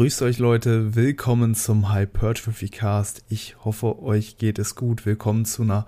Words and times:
Grüßt 0.00 0.22
euch 0.22 0.38
Leute, 0.38 0.96
willkommen 0.96 1.54
zum 1.54 1.92
Hypertrophy 1.92 2.70
Cast. 2.70 3.22
Ich 3.28 3.56
hoffe, 3.66 4.02
euch 4.02 4.38
geht 4.38 4.58
es 4.58 4.74
gut. 4.74 5.04
Willkommen 5.04 5.44
zu 5.44 5.60
einer 5.60 5.86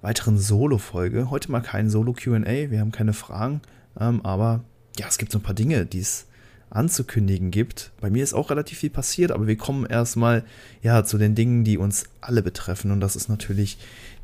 weiteren 0.00 0.38
Solo-Folge. 0.38 1.28
Heute 1.28 1.50
mal 1.50 1.60
kein 1.60 1.90
Solo-QA, 1.90 2.70
wir 2.70 2.78
haben 2.78 2.92
keine 2.92 3.14
Fragen, 3.14 3.60
ähm, 3.98 4.24
aber 4.24 4.62
ja, 4.96 5.06
es 5.08 5.18
gibt 5.18 5.32
so 5.32 5.40
ein 5.40 5.42
paar 5.42 5.56
Dinge, 5.56 5.86
die 5.86 5.98
es 5.98 6.28
anzukündigen 6.70 7.50
gibt. 7.50 7.90
Bei 8.00 8.10
mir 8.10 8.22
ist 8.22 8.32
auch 8.32 8.50
relativ 8.50 8.78
viel 8.78 8.90
passiert, 8.90 9.32
aber 9.32 9.48
wir 9.48 9.56
kommen 9.56 9.86
erstmal 9.86 10.44
ja 10.80 11.02
zu 11.02 11.18
den 11.18 11.34
Dingen, 11.34 11.64
die 11.64 11.78
uns 11.78 12.04
alle 12.20 12.44
betreffen 12.44 12.92
und 12.92 13.00
das 13.00 13.16
ist 13.16 13.28
natürlich 13.28 13.76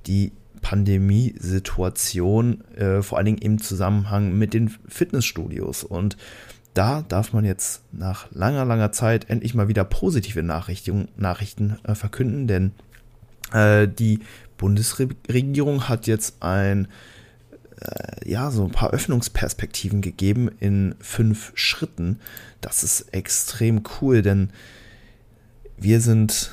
die 0.07 0.31
Pandemiesituation, 0.63 2.63
äh, 2.77 3.03
vor 3.03 3.19
allen 3.19 3.27
Dingen 3.27 3.39
im 3.39 3.61
Zusammenhang 3.61 4.39
mit 4.39 4.55
den 4.55 4.71
Fitnessstudios 4.87 5.83
und 5.83 6.17
da 6.75 7.03
darf 7.03 7.33
man 7.33 7.45
jetzt 7.45 7.83
nach 7.93 8.31
langer, 8.31 8.65
langer 8.65 8.93
Zeit 8.93 9.29
endlich 9.31 9.55
mal 9.55 9.69
wieder 9.69 9.85
positive 9.85 10.43
Nachrichten, 10.43 11.09
Nachrichten 11.17 11.79
äh, 11.85 11.95
verkünden, 11.95 12.47
denn 12.47 12.73
äh, 13.53 13.89
die 13.89 14.21
Bundesregierung 14.57 15.89
hat 15.89 16.07
jetzt 16.07 16.43
ein, 16.43 16.89
äh, 17.81 18.31
ja, 18.31 18.51
so 18.51 18.65
ein 18.65 18.73
paar 18.73 18.91
Öffnungsperspektiven 18.91 20.03
gegeben 20.03 20.51
in 20.61 20.95
fünf 21.01 21.53
Schritten. 21.55 22.21
Das 22.61 22.83
ist 22.83 23.13
extrem 23.13 23.83
cool, 24.01 24.23
denn 24.23 24.51
wir 25.77 26.01
sind 26.01 26.51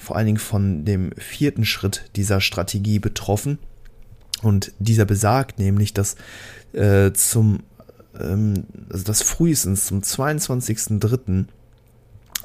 vor 0.00 0.16
allen 0.16 0.26
Dingen 0.26 0.38
von 0.38 0.84
dem 0.84 1.12
vierten 1.16 1.64
Schritt 1.64 2.10
dieser 2.16 2.40
Strategie 2.40 2.98
betroffen. 2.98 3.58
Und 4.42 4.72
dieser 4.78 5.04
besagt 5.04 5.58
nämlich, 5.58 5.94
dass 5.94 6.16
äh, 6.72 7.12
zum 7.12 7.60
ähm, 8.18 8.64
also 8.90 9.04
dass 9.04 9.22
frühestens 9.22 9.86
zum 9.86 10.00
22.03. 10.00 11.46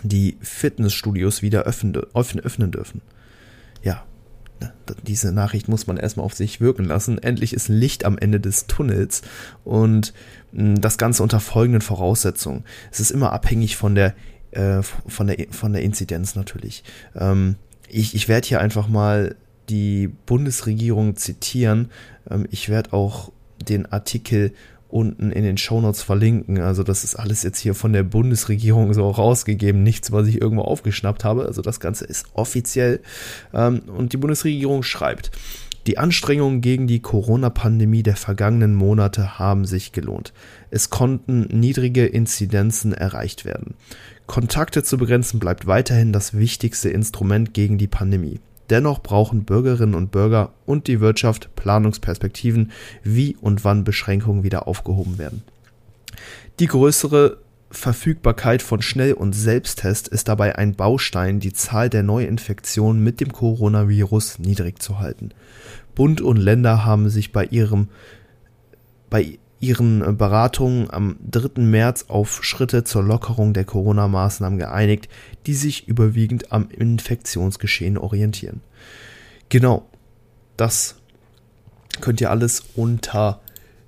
die 0.04 0.38
Fitnessstudios 0.42 1.42
wieder 1.42 1.64
öffnen, 1.64 1.96
öffnen 1.96 2.72
dürfen. 2.72 3.02
Ja, 3.82 4.04
ne, 4.62 4.74
diese 5.04 5.32
Nachricht 5.32 5.68
muss 5.68 5.88
man 5.88 5.98
erstmal 5.98 6.26
auf 6.26 6.34
sich 6.34 6.62
wirken 6.62 6.86
lassen. 6.86 7.18
Endlich 7.18 7.54
ist 7.54 7.68
Licht 7.68 8.06
am 8.06 8.18
Ende 8.18 8.40
des 8.40 8.68
Tunnels 8.68 9.22
und 9.64 10.14
hm, 10.54 10.80
das 10.82 10.98
Ganze 10.98 11.24
unter 11.24 11.40
folgenden 11.40 11.82
Voraussetzungen. 11.82 12.64
Es 12.92 13.00
ist 13.00 13.12
immer 13.12 13.34
abhängig 13.34 13.76
von 13.76 13.96
der, 13.96 14.16
äh, 14.52 14.82
von 14.82 15.28
der, 15.28 15.48
von 15.52 15.74
der 15.74 15.82
Inzidenz 15.82 16.36
natürlich. 16.36 16.84
Ähm, 17.16 17.56
ich, 17.90 18.16
ich 18.16 18.28
werde 18.28 18.48
hier 18.48 18.62
einfach 18.62 18.88
mal 18.88 19.36
die 19.70 20.08
Bundesregierung 20.08 21.16
zitieren. 21.16 21.90
Ähm, 22.30 22.48
ich 22.52 22.70
werde 22.70 22.94
auch 22.94 23.32
den 23.68 23.86
Artikel 23.92 24.54
unten 24.90 25.32
in 25.32 25.44
den 25.44 25.58
Shownotes 25.58 26.02
verlinken. 26.02 26.62
Also 26.62 26.84
das 26.84 27.04
ist 27.04 27.16
alles 27.16 27.44
jetzt 27.44 27.60
hier 27.60 27.76
von 27.76 27.94
der 27.94 28.04
Bundesregierung 28.04 28.94
so 28.94 29.10
rausgegeben, 29.10 29.84
nichts, 29.84 30.12
was 30.12 30.28
ich 30.28 30.42
irgendwo 30.42 30.64
aufgeschnappt 30.64 31.24
habe. 31.24 31.46
Also 31.46 31.62
das 31.62 31.80
Ganze 31.80 32.06
ist 32.06 32.28
offiziell. 32.34 33.02
Ähm, 33.54 33.82
und 33.88 34.14
die 34.14 34.18
Bundesregierung 34.18 34.84
schreibt, 34.84 35.32
die 35.88 35.98
Anstrengungen 35.98 36.60
gegen 36.60 36.88
die 36.88 37.02
Corona-Pandemie 37.02 38.04
der 38.04 38.18
vergangenen 38.18 38.76
Monate 38.76 39.40
haben 39.40 39.64
sich 39.64 39.94
gelohnt. 39.94 40.34
Es 40.70 40.90
konnten 40.90 41.42
niedrige 41.44 42.06
Inzidenzen 42.06 42.94
erreicht 42.94 43.46
werden. 43.46 43.76
Kontakte 44.26 44.84
zu 44.84 44.98
begrenzen 44.98 45.40
bleibt 45.40 45.66
weiterhin 45.66 46.12
das 46.12 46.38
wichtigste 46.38 46.90
Instrument 46.90 47.54
gegen 47.54 47.78
die 47.78 47.88
Pandemie. 47.88 48.42
Dennoch 48.70 49.02
brauchen 49.02 49.46
Bürgerinnen 49.46 49.96
und 49.96 50.12
Bürger 50.12 50.54
und 50.66 50.88
die 50.88 51.00
Wirtschaft 51.00 51.56
Planungsperspektiven, 51.56 52.72
wie 53.04 53.36
und 53.36 53.64
wann 53.64 53.84
Beschränkungen 53.84 54.44
wieder 54.44 54.68
aufgehoben 54.68 55.18
werden. 55.18 55.44
Die 56.60 56.68
größere 56.68 57.38
Verfügbarkeit 57.70 58.62
von 58.62 58.82
Schnell- 58.82 59.14
und 59.14 59.34
Selbsttest 59.34 60.08
ist 60.08 60.28
dabei 60.28 60.58
ein 60.58 60.76
Baustein, 60.76 61.40
die 61.40 61.54
Zahl 61.54 61.90
der 61.90 62.04
Neuinfektionen 62.04 63.04
mit 63.04 63.20
dem 63.20 63.34
Coronavirus 63.34 64.40
niedrig 64.40 64.82
zu 64.82 65.00
halten. 65.00 65.32
Bund 65.96 66.22
und 66.22 66.38
Länder 66.38 66.86
haben 66.86 67.10
sich 67.10 67.32
bei 67.32 67.46
ihrem 67.46 67.90
bei 69.10 69.40
ihren 69.60 70.02
äh, 70.02 70.12
Beratungen 70.12 70.90
am 70.90 71.18
3. 71.30 71.62
März 71.62 72.06
auf 72.08 72.44
Schritte 72.44 72.84
zur 72.84 73.04
Lockerung 73.04 73.54
der 73.54 73.66
Corona-Maßnahmen 73.66 74.60
geeinigt, 74.60 75.10
die 75.46 75.54
sich 75.54 75.88
überwiegend 75.88 76.52
am 76.52 76.70
Infektionsgeschehen 76.70 77.98
orientieren. 77.98 78.62
Genau, 79.50 79.88
das 80.58 80.96
könnt 82.02 82.20
ihr 82.22 82.32
alles 82.32 82.64
unter 82.76 83.40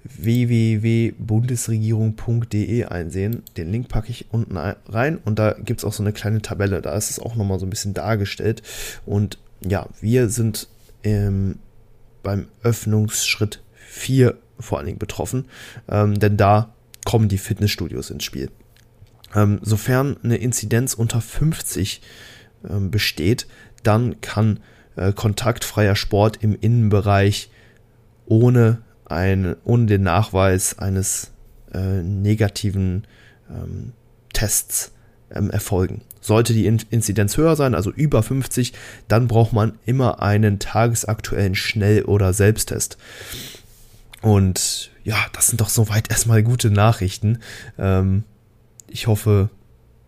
www.bundesregierung.de 0.03 2.85
einsehen. 2.85 3.43
Den 3.57 3.71
Link 3.71 3.89
packe 3.89 4.09
ich 4.09 4.27
unten 4.31 4.57
rein 4.57 5.17
und 5.17 5.39
da 5.39 5.53
gibt 5.53 5.81
es 5.81 5.85
auch 5.85 5.93
so 5.93 6.03
eine 6.03 6.13
kleine 6.13 6.41
Tabelle. 6.41 6.81
Da 6.81 6.95
ist 6.95 7.09
es 7.09 7.19
auch 7.19 7.35
nochmal 7.35 7.59
so 7.59 7.65
ein 7.65 7.69
bisschen 7.69 7.93
dargestellt. 7.93 8.63
Und 9.05 9.37
ja, 9.61 9.87
wir 9.99 10.29
sind 10.29 10.69
ähm, 11.03 11.59
beim 12.23 12.47
Öffnungsschritt 12.63 13.61
4 13.99 14.37
vor 14.59 14.77
allen 14.77 14.87
Dingen 14.87 14.99
betroffen, 14.99 15.45
ähm, 15.87 16.19
denn 16.19 16.37
da 16.37 16.73
kommen 17.05 17.29
die 17.29 17.37
Fitnessstudios 17.37 18.09
ins 18.09 18.23
Spiel. 18.23 18.49
Ähm, 19.35 19.59
sofern 19.61 20.17
eine 20.23 20.37
Inzidenz 20.37 20.93
unter 20.93 21.21
50 21.21 22.01
ähm, 22.67 22.91
besteht, 22.91 23.47
dann 23.83 24.21
kann 24.21 24.59
äh, 24.95 25.13
kontaktfreier 25.13 25.95
Sport 25.95 26.37
im 26.41 26.57
Innenbereich 26.59 27.49
ohne, 28.25 28.81
ein, 29.05 29.55
ohne 29.63 29.85
den 29.85 30.03
Nachweis 30.03 30.77
eines 30.77 31.31
äh, 31.73 32.01
negativen 32.01 33.05
ähm, 33.49 33.93
Tests 34.33 34.91
ähm, 35.31 35.49
erfolgen. 35.51 36.01
Sollte 36.21 36.53
die 36.53 36.65
Inzidenz 36.65 37.37
höher 37.37 37.55
sein, 37.55 37.75
also 37.75 37.91
über 37.91 38.21
50, 38.23 38.73
dann 39.07 39.27
braucht 39.27 39.53
man 39.53 39.79
immer 39.85 40.21
einen 40.21 40.59
tagesaktuellen 40.59 41.55
Schnell- 41.55 42.03
oder 42.03 42.33
Selbsttest. 42.33 42.97
Und 44.21 44.91
ja, 45.03 45.17
das 45.33 45.47
sind 45.47 45.61
doch 45.61 45.69
soweit 45.69 46.09
erstmal 46.09 46.43
gute 46.43 46.71
Nachrichten. 46.71 47.39
Ähm, 47.77 48.23
ich 48.87 49.07
hoffe, 49.07 49.49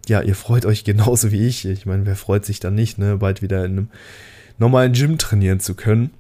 ja, 0.08 0.22
ihr 0.22 0.36
freut 0.36 0.66
euch 0.66 0.84
genauso 0.84 1.32
wie 1.32 1.48
ich. 1.48 1.66
Ich 1.66 1.86
meine, 1.86 2.06
wer 2.06 2.16
freut 2.16 2.46
sich 2.46 2.60
dann 2.60 2.76
nicht, 2.76 2.98
ne, 2.98 3.18
bald 3.18 3.42
wieder 3.42 3.66
in 3.66 3.72
einem 3.72 3.88
normalen 4.58 4.94
Gym 4.94 5.18
trainieren 5.18 5.60
zu 5.60 5.76
können. 5.76 6.12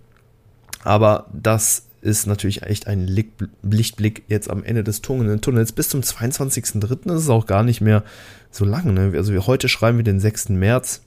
Aber 0.84 1.28
das 1.34 1.88
ist 2.01 2.25
natürlich 2.25 2.63
echt 2.63 2.88
ein 2.88 3.07
Lichtblick 3.07 4.24
jetzt 4.28 4.50
am 4.50 4.63
Ende 4.63 4.84
des 4.84 5.01
Tunnels. 5.01 5.72
Bis 5.72 5.90
zum 5.90 6.01
22.03. 6.01 7.13
ist 7.13 7.24
es 7.24 7.30
auch 7.30 7.46
gar 7.46 7.63
nicht 7.63 7.81
mehr 7.81 8.03
so 8.50 8.66
lange. 8.66 8.91
Ne? 8.91 9.12
Also 9.16 9.34
wir, 9.34 9.46
heute 9.46 9.69
schreiben 9.69 9.97
wir 9.97 10.03
den 10.03 10.19
6. 10.19 10.50
März 10.50 11.03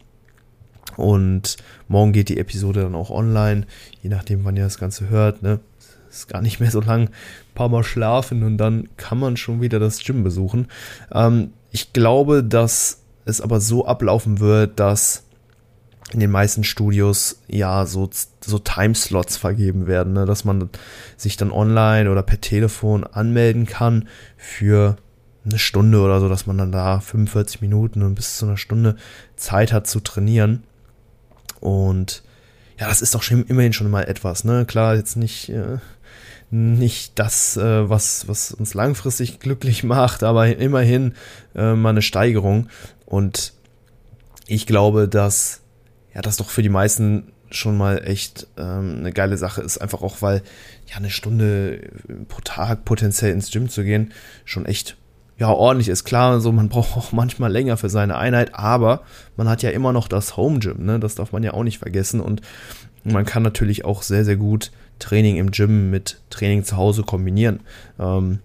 und 0.96 1.56
morgen 1.88 2.12
geht 2.12 2.28
die 2.28 2.38
Episode 2.38 2.82
dann 2.82 2.94
auch 2.94 3.10
online, 3.10 3.66
je 4.02 4.10
nachdem, 4.10 4.44
wann 4.44 4.56
ihr 4.56 4.62
das 4.62 4.78
Ganze 4.78 5.08
hört. 5.08 5.42
Ne? 5.42 5.58
Ist 6.14 6.28
gar 6.28 6.42
nicht 6.42 6.60
mehr 6.60 6.70
so 6.70 6.80
lang, 6.80 7.08
ein 7.08 7.54
paar 7.54 7.68
Mal 7.68 7.84
schlafen 7.84 8.42
und 8.42 8.58
dann 8.58 8.88
kann 8.96 9.18
man 9.18 9.36
schon 9.36 9.60
wieder 9.60 9.78
das 9.78 9.98
Gym 9.98 10.24
besuchen. 10.24 10.68
Ähm, 11.12 11.50
ich 11.70 11.92
glaube, 11.92 12.44
dass 12.44 13.02
es 13.24 13.40
aber 13.40 13.60
so 13.60 13.86
ablaufen 13.86 14.40
wird, 14.40 14.78
dass 14.78 15.24
in 16.12 16.20
den 16.20 16.30
meisten 16.30 16.64
Studios 16.64 17.40
ja 17.48 17.86
so, 17.86 18.08
so 18.44 18.58
Timeslots 18.58 19.36
vergeben 19.36 19.86
werden, 19.86 20.12
ne? 20.12 20.26
dass 20.26 20.44
man 20.44 20.68
sich 21.16 21.36
dann 21.36 21.50
online 21.50 22.10
oder 22.10 22.22
per 22.22 22.40
Telefon 22.40 23.04
anmelden 23.04 23.66
kann 23.66 24.08
für 24.36 24.96
eine 25.44 25.58
Stunde 25.58 26.00
oder 26.00 26.20
so, 26.20 26.28
dass 26.28 26.46
man 26.46 26.58
dann 26.58 26.72
da 26.72 27.00
45 27.00 27.60
Minuten 27.60 28.02
und 28.02 28.14
bis 28.14 28.38
zu 28.38 28.46
einer 28.46 28.56
Stunde 28.56 28.96
Zeit 29.36 29.72
hat 29.72 29.86
zu 29.86 30.00
trainieren. 30.00 30.62
Und 31.60 32.22
ja, 32.78 32.88
das 32.88 33.02
ist 33.02 33.14
doch 33.14 33.22
schon, 33.22 33.44
immerhin 33.44 33.72
schon 33.72 33.90
mal 33.90 34.04
etwas, 34.04 34.44
ne? 34.44 34.64
Klar, 34.66 34.96
jetzt 34.96 35.16
nicht 35.16 35.48
äh, 35.50 35.78
nicht 36.50 37.18
das, 37.18 37.56
äh, 37.56 37.88
was, 37.88 38.28
was 38.28 38.52
uns 38.52 38.74
langfristig 38.74 39.40
glücklich 39.40 39.84
macht, 39.84 40.22
aber 40.22 40.56
immerhin 40.56 41.14
äh, 41.54 41.74
mal 41.74 41.90
eine 41.90 42.02
Steigerung. 42.02 42.68
Und 43.06 43.54
ich 44.46 44.66
glaube, 44.66 45.08
dass 45.08 45.62
ja, 46.14 46.22
das 46.22 46.36
doch 46.36 46.50
für 46.50 46.62
die 46.62 46.68
meisten 46.68 47.32
schon 47.50 47.76
mal 47.76 48.02
echt 48.04 48.46
ähm, 48.56 48.96
eine 48.98 49.12
geile 49.12 49.36
Sache 49.36 49.62
ist, 49.62 49.78
einfach 49.78 50.02
auch, 50.02 50.22
weil 50.22 50.42
ja 50.86 50.96
eine 50.96 51.10
Stunde 51.10 51.90
pro 52.28 52.40
Tag 52.42 52.84
potenziell 52.84 53.32
ins 53.32 53.50
Gym 53.50 53.68
zu 53.68 53.84
gehen 53.84 54.12
schon 54.44 54.66
echt 54.66 54.96
ja 55.38 55.48
ordentlich 55.48 55.88
ist. 55.88 56.04
Klar, 56.04 56.40
so 56.40 56.52
man 56.52 56.68
braucht 56.70 56.96
auch 56.96 57.12
manchmal 57.12 57.52
länger 57.52 57.76
für 57.76 57.88
seine 57.90 58.16
Einheit, 58.16 58.54
aber 58.54 59.02
man 59.36 59.48
hat 59.48 59.62
ja 59.62 59.70
immer 59.70 59.92
noch 59.92 60.08
das 60.08 60.36
Home 60.36 60.58
Gym, 60.58 60.84
ne? 60.84 60.98
Das 60.98 61.14
darf 61.14 61.32
man 61.32 61.42
ja 61.42 61.54
auch 61.54 61.64
nicht 61.64 61.78
vergessen 61.78 62.20
und 62.20 62.40
man 63.04 63.24
kann 63.24 63.42
natürlich 63.42 63.84
auch 63.84 64.02
sehr 64.02 64.24
sehr 64.24 64.36
gut 64.36 64.70
Training 64.98 65.36
im 65.36 65.50
Gym 65.50 65.90
mit 65.90 66.20
Training 66.30 66.64
zu 66.64 66.76
Hause 66.76 67.02
kombinieren. 67.02 67.60
Ähm, 67.98 68.40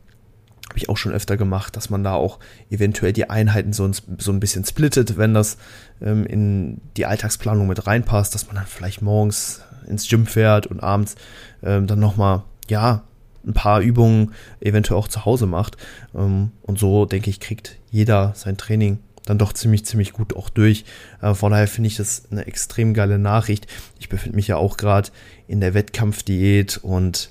habe 0.70 0.78
ich 0.78 0.90
auch 0.90 0.98
schon 0.98 1.14
öfter 1.14 1.36
gemacht, 1.36 1.76
dass 1.76 1.90
man 1.90 2.04
da 2.04 2.14
auch 2.14 2.38
eventuell 2.70 3.12
die 3.12 3.30
Einheiten 3.30 3.74
so 3.74 3.86
ein, 3.86 3.96
so 4.20 4.32
ein 4.32 4.40
bisschen 4.40 4.64
splittet, 4.64 5.18
wenn 5.18 5.34
das 5.34 5.58
ähm, 6.00 6.26
in 6.28 6.80
die 6.96 7.08
Alltagsplanung 7.08 7.68
mit 7.68 7.88
reinpasst, 7.88 8.36
dass 8.36 8.46
man 8.46 8.56
dann 8.56 8.68
vielleicht 8.68 9.02
morgens 9.02 9.62
ins 9.88 10.08
Gym 10.08 10.28
fährt 10.28 10.68
und 10.68 10.82
abends 10.82 11.16
ähm, 11.64 11.88
dann 11.88 12.00
nochmal, 12.00 12.44
ja, 12.70 13.04
ein 13.46 13.54
paar 13.54 13.82
Übungen 13.82 14.34
eventuell 14.60 15.00
auch 15.00 15.08
zu 15.08 15.26
Hause 15.26 15.48
macht. 15.48 15.78
Ähm, 16.14 16.52
und 16.62 16.78
so, 16.78 17.06
denke 17.06 17.32
ich, 17.32 17.40
kriegt 17.40 17.78
jeder 17.90 18.34
sein 18.36 18.58
Training 18.58 19.00
dann 19.25 19.38
doch 19.38 19.54
ziemlich, 19.54 19.86
ziemlich 19.86 20.13
gut 20.13 20.36
auch 20.36 20.50
durch. 20.50 20.86
Äh, 21.21 21.33
von 21.33 21.51
daher 21.51 21.68
finde 21.68 21.88
ich 21.88 21.98
das 21.98 22.24
eine 22.31 22.48
extrem 22.48 22.94
geile 22.94 23.19
Nachricht. 23.19 23.68
Ich 24.00 24.10
befinde 24.10 24.36
mich 24.36 24.48
ja 24.48 24.57
auch 24.57 24.77
gerade 24.77 25.10
in 25.48 25.62
der 25.62 25.74
Wettkampfdiät 25.74 26.77
und 26.81 27.30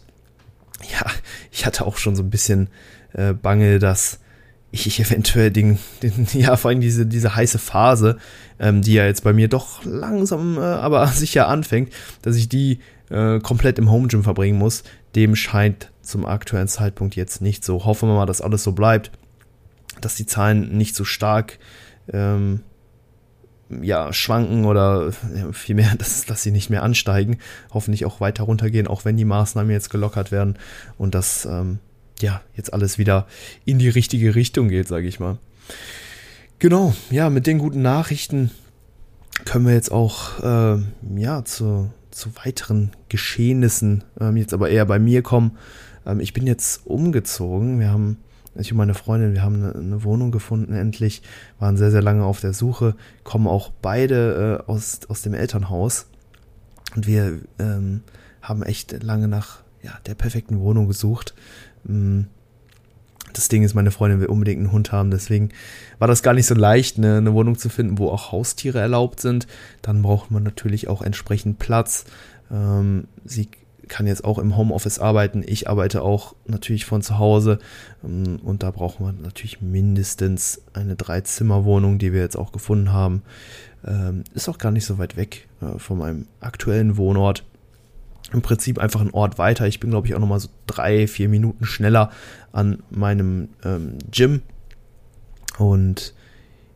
ja, 0.92 1.06
ich 1.50 1.66
hatte 1.66 1.86
auch 1.86 1.96
schon 1.96 2.16
so 2.16 2.22
ein 2.22 2.30
bisschen 2.30 2.68
äh, 3.12 3.32
Bange, 3.32 3.78
dass 3.78 4.20
ich 4.70 5.00
eventuell 5.00 5.50
den, 5.50 5.78
den, 6.02 6.26
ja, 6.32 6.56
vor 6.56 6.70
allem 6.70 6.80
diese, 6.80 7.06
diese 7.06 7.34
heiße 7.34 7.58
Phase, 7.58 8.18
ähm, 8.58 8.82
die 8.82 8.94
ja 8.94 9.06
jetzt 9.06 9.24
bei 9.24 9.32
mir 9.32 9.48
doch 9.48 9.84
langsam, 9.84 10.58
äh, 10.58 10.60
aber 10.60 11.06
sicher 11.08 11.48
anfängt, 11.48 11.92
dass 12.22 12.36
ich 12.36 12.48
die 12.48 12.80
äh, 13.10 13.40
komplett 13.40 13.78
im 13.78 13.90
Home 13.90 14.08
Gym 14.08 14.22
verbringen 14.22 14.58
muss. 14.58 14.84
Dem 15.14 15.36
scheint 15.36 15.90
zum 16.02 16.26
aktuellen 16.26 16.68
Zeitpunkt 16.68 17.16
jetzt 17.16 17.40
nicht 17.40 17.64
so. 17.64 17.84
Hoffen 17.84 18.08
wir 18.08 18.14
mal, 18.14 18.26
dass 18.26 18.40
alles 18.40 18.62
so 18.62 18.72
bleibt, 18.72 19.10
dass 20.00 20.14
die 20.14 20.26
Zahlen 20.26 20.76
nicht 20.76 20.94
so 20.94 21.04
stark 21.04 21.58
ähm, 22.12 22.60
ja, 23.82 24.12
schwanken 24.12 24.64
oder 24.64 25.12
vielmehr, 25.52 25.94
dass, 25.98 26.24
dass 26.24 26.42
sie 26.42 26.50
nicht 26.50 26.70
mehr 26.70 26.82
ansteigen, 26.82 27.38
hoffentlich 27.72 28.04
auch 28.04 28.20
weiter 28.20 28.44
runtergehen, 28.44 28.86
auch 28.86 29.04
wenn 29.04 29.16
die 29.16 29.24
Maßnahmen 29.24 29.70
jetzt 29.70 29.90
gelockert 29.90 30.32
werden 30.32 30.58
und 30.96 31.14
dass 31.14 31.44
ähm, 31.44 31.78
ja 32.20 32.40
jetzt 32.54 32.72
alles 32.72 32.98
wieder 32.98 33.26
in 33.64 33.78
die 33.78 33.88
richtige 33.88 34.34
Richtung 34.34 34.68
geht, 34.68 34.88
sage 34.88 35.06
ich 35.06 35.20
mal. 35.20 35.38
Genau, 36.58 36.94
ja, 37.10 37.30
mit 37.30 37.46
den 37.46 37.58
guten 37.58 37.82
Nachrichten 37.82 38.50
können 39.44 39.66
wir 39.66 39.74
jetzt 39.74 39.92
auch 39.92 40.42
äh, 40.42 40.82
ja 41.16 41.44
zu, 41.44 41.90
zu 42.10 42.30
weiteren 42.44 42.90
Geschehnissen 43.08 44.02
ähm, 44.20 44.36
jetzt 44.36 44.52
aber 44.52 44.68
eher 44.68 44.86
bei 44.86 44.98
mir 44.98 45.22
kommen. 45.22 45.56
Ähm, 46.04 46.18
ich 46.20 46.32
bin 46.32 46.46
jetzt 46.46 46.86
umgezogen. 46.86 47.78
Wir 47.78 47.90
haben 47.90 48.18
ich 48.58 48.72
und 48.72 48.78
meine 48.78 48.94
Freundin, 48.94 49.34
wir 49.34 49.42
haben 49.42 49.56
eine, 49.56 49.74
eine, 49.74 50.04
Wohnung 50.04 50.30
gefunden 50.30 50.74
endlich, 50.74 51.22
waren 51.58 51.76
sehr, 51.76 51.90
sehr 51.90 52.02
lange 52.02 52.24
auf 52.24 52.40
der 52.40 52.52
Suche, 52.52 52.96
kommen 53.24 53.46
auch 53.46 53.70
beide 53.82 54.64
äh, 54.66 54.70
aus, 54.70 55.00
aus 55.08 55.22
dem 55.22 55.34
Elternhaus 55.34 56.06
und 56.96 57.06
wir 57.06 57.40
ähm, 57.58 58.02
haben 58.42 58.62
echt 58.62 59.02
lange 59.02 59.28
nach 59.28 59.60
ja, 59.82 59.92
der 60.06 60.14
perfekten 60.14 60.60
Wohnung 60.60 60.88
gesucht. 60.88 61.34
Mm, 61.84 62.22
das 63.32 63.48
Ding 63.48 63.62
ist, 63.62 63.74
meine 63.74 63.90
Freundin 63.90 64.20
will 64.20 64.28
unbedingt 64.28 64.58
einen 64.60 64.72
Hund 64.72 64.90
haben, 64.90 65.10
deswegen 65.10 65.50
war 65.98 66.08
das 66.08 66.22
gar 66.22 66.34
nicht 66.34 66.46
so 66.46 66.54
leicht, 66.54 66.98
eine, 66.98 67.18
eine 67.18 67.34
Wohnung 67.34 67.58
zu 67.58 67.68
finden, 67.68 67.98
wo 67.98 68.08
auch 68.08 68.32
Haustiere 68.32 68.80
erlaubt 68.80 69.20
sind. 69.20 69.46
Dann 69.82 70.02
braucht 70.02 70.30
man 70.30 70.42
natürlich 70.42 70.88
auch 70.88 71.02
entsprechend 71.02 71.58
Platz. 71.58 72.04
Ähm, 72.50 73.06
sie 73.24 73.48
kann 73.88 74.06
jetzt 74.06 74.24
auch 74.24 74.38
im 74.38 74.56
Homeoffice 74.56 74.98
arbeiten. 74.98 75.42
Ich 75.46 75.68
arbeite 75.68 76.02
auch 76.02 76.34
natürlich 76.46 76.84
von 76.84 77.02
zu 77.02 77.18
Hause. 77.18 77.58
Ähm, 78.04 78.38
und 78.42 78.62
da 78.62 78.70
brauchen 78.70 79.04
wir 79.04 79.12
natürlich 79.12 79.60
mindestens 79.60 80.62
eine 80.72 80.96
Dreizimmerwohnung, 80.96 81.98
die 81.98 82.12
wir 82.12 82.20
jetzt 82.20 82.36
auch 82.36 82.52
gefunden 82.52 82.92
haben. 82.92 83.22
Ähm, 83.86 84.24
ist 84.34 84.48
auch 84.48 84.58
gar 84.58 84.70
nicht 84.72 84.86
so 84.86 84.98
weit 84.98 85.16
weg 85.16 85.48
äh, 85.60 85.78
von 85.78 85.98
meinem 85.98 86.26
aktuellen 86.40 86.96
Wohnort. 86.96 87.44
Im 88.32 88.42
Prinzip 88.42 88.78
einfach 88.78 89.00
ein 89.00 89.12
Ort 89.12 89.38
weiter. 89.38 89.66
Ich 89.66 89.80
bin, 89.80 89.90
glaube 89.90 90.06
ich, 90.06 90.14
auch 90.14 90.20
nochmal 90.20 90.40
so 90.40 90.48
drei, 90.66 91.06
vier 91.06 91.28
Minuten 91.28 91.64
schneller 91.64 92.10
an 92.52 92.82
meinem 92.90 93.48
ähm, 93.64 93.98
Gym. 94.10 94.42
Und 95.58 96.14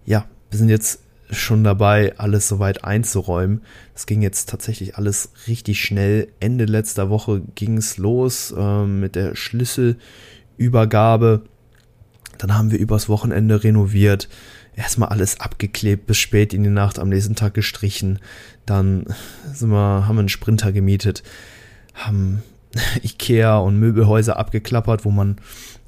ja, 0.06 0.24
wir 0.50 0.58
sind 0.58 0.70
jetzt 0.70 1.02
schon 1.32 1.64
dabei, 1.64 2.17
alles 2.19 2.46
soweit 2.49 2.84
einzuräumen. 2.84 3.62
Das 3.94 4.05
ging 4.06 4.23
jetzt 4.23 4.49
tatsächlich 4.49 4.96
alles 4.96 5.32
richtig 5.46 5.82
schnell. 5.82 6.29
Ende 6.40 6.64
letzter 6.64 7.11
Woche 7.11 7.43
ging 7.55 7.76
es 7.79 7.99
los 7.99 8.52
äh, 8.56 8.84
mit 8.84 9.14
der 9.17 9.34
Schlüsselübergabe. 9.34 11.43
Dann 12.38 12.55
haben 12.55 12.70
wir 12.70 12.79
übers 12.79 13.08
Wochenende 13.08 13.64
renoviert. 13.64 14.29
Erstmal 14.75 15.11
alles 15.11 15.38
abgeklebt, 15.40 16.06
bis 16.06 16.17
spät 16.19 16.55
in 16.55 16.62
die 16.62 16.70
Nacht, 16.70 16.99
am 16.99 17.11
nächsten 17.11 17.37
Tag 17.37 17.52
gestrichen. 17.55 18.19
Dann 18.64 19.05
sind 19.52 19.70
wir, 19.70 20.06
haben 20.06 20.17
wir 20.17 20.20
einen 20.20 20.29
Sprinter 20.29 20.73
gemietet, 20.73 21.23
haben 21.94 22.43
Ikea 23.02 23.58
und 23.58 23.79
Möbelhäuser 23.79 24.38
abgeklappert, 24.38 25.05
wo 25.05 25.11
man 25.11 25.37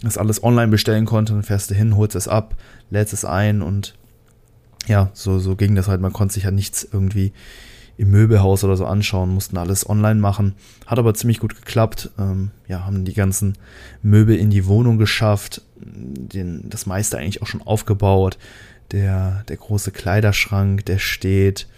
das 0.02 0.18
alles 0.18 0.42
online 0.42 0.68
bestellen 0.68 1.06
konnte. 1.06 1.32
Dann 1.32 1.42
fährst 1.42 1.70
du 1.70 1.74
hin, 1.74 1.96
holst 1.96 2.14
es 2.14 2.28
ab, 2.28 2.56
lädst 2.90 3.14
es 3.14 3.24
ein 3.24 3.62
und 3.62 3.94
ja, 4.86 5.10
so, 5.14 5.38
so 5.38 5.56
ging 5.56 5.74
das 5.74 5.88
halt. 5.88 6.00
Man 6.00 6.12
konnte 6.12 6.34
sich 6.34 6.44
ja 6.44 6.50
nichts 6.50 6.86
irgendwie 6.90 7.32
im 7.96 8.10
Möbelhaus 8.10 8.64
oder 8.64 8.76
so 8.76 8.86
anschauen, 8.86 9.32
mussten 9.32 9.56
alles 9.56 9.88
online 9.88 10.20
machen. 10.20 10.54
Hat 10.86 10.98
aber 10.98 11.14
ziemlich 11.14 11.38
gut 11.38 11.54
geklappt. 11.54 12.10
Ähm, 12.18 12.50
ja, 12.66 12.84
haben 12.84 13.04
die 13.04 13.14
ganzen 13.14 13.56
Möbel 14.02 14.36
in 14.36 14.50
die 14.50 14.66
Wohnung 14.66 14.98
geschafft, 14.98 15.62
den, 15.76 16.68
das 16.68 16.86
meiste 16.86 17.18
eigentlich 17.18 17.42
auch 17.42 17.46
schon 17.46 17.62
aufgebaut. 17.62 18.38
Der, 18.90 19.44
der 19.48 19.56
große 19.56 19.92
Kleiderschrank, 19.92 20.84
der 20.86 20.98
steht. 20.98 21.68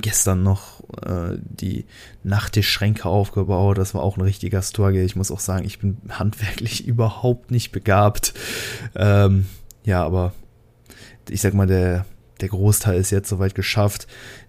Gestern 0.00 0.42
noch 0.42 0.80
äh, 1.06 1.38
die 1.38 1.84
Nachttischschränke 2.24 3.08
aufgebaut. 3.08 3.78
Das 3.78 3.94
war 3.94 4.02
auch 4.02 4.16
ein 4.16 4.22
richtiger 4.22 4.62
Struggle. 4.62 5.04
Ich 5.04 5.14
muss 5.14 5.30
auch 5.30 5.38
sagen, 5.38 5.64
ich 5.64 5.78
bin 5.78 5.98
handwerklich 6.10 6.84
überhaupt 6.84 7.52
nicht 7.52 7.70
begabt. 7.70 8.34
Ähm, 8.96 9.46
ja, 9.84 10.04
aber 10.04 10.32
ich 11.28 11.40
sag 11.40 11.54
mal, 11.54 11.66
der, 11.66 12.06
der 12.40 12.48
Großteil 12.48 12.98
ist 12.98 13.10
jetzt 13.10 13.28
soweit 13.28 13.54
geschafft. 13.54 14.06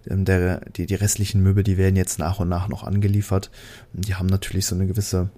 Ähm, 0.08 0.24
der, 0.24 0.60
die, 0.70 0.86
die 0.86 0.94
restlichen 0.94 1.42
Möbel, 1.42 1.64
die 1.64 1.76
werden 1.76 1.96
jetzt 1.96 2.18
nach 2.18 2.40
und 2.40 2.48
nach 2.48 2.68
noch 2.68 2.84
angeliefert. 2.84 3.50
Die 3.92 4.14
haben 4.14 4.26
natürlich 4.26 4.66
so 4.66 4.74
eine 4.74 4.86
gewisse 4.86 5.30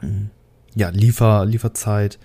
hm, 0.00 0.30
ja, 0.74 0.88
Liefer, 0.90 1.44
Lieferzeit. 1.46 2.18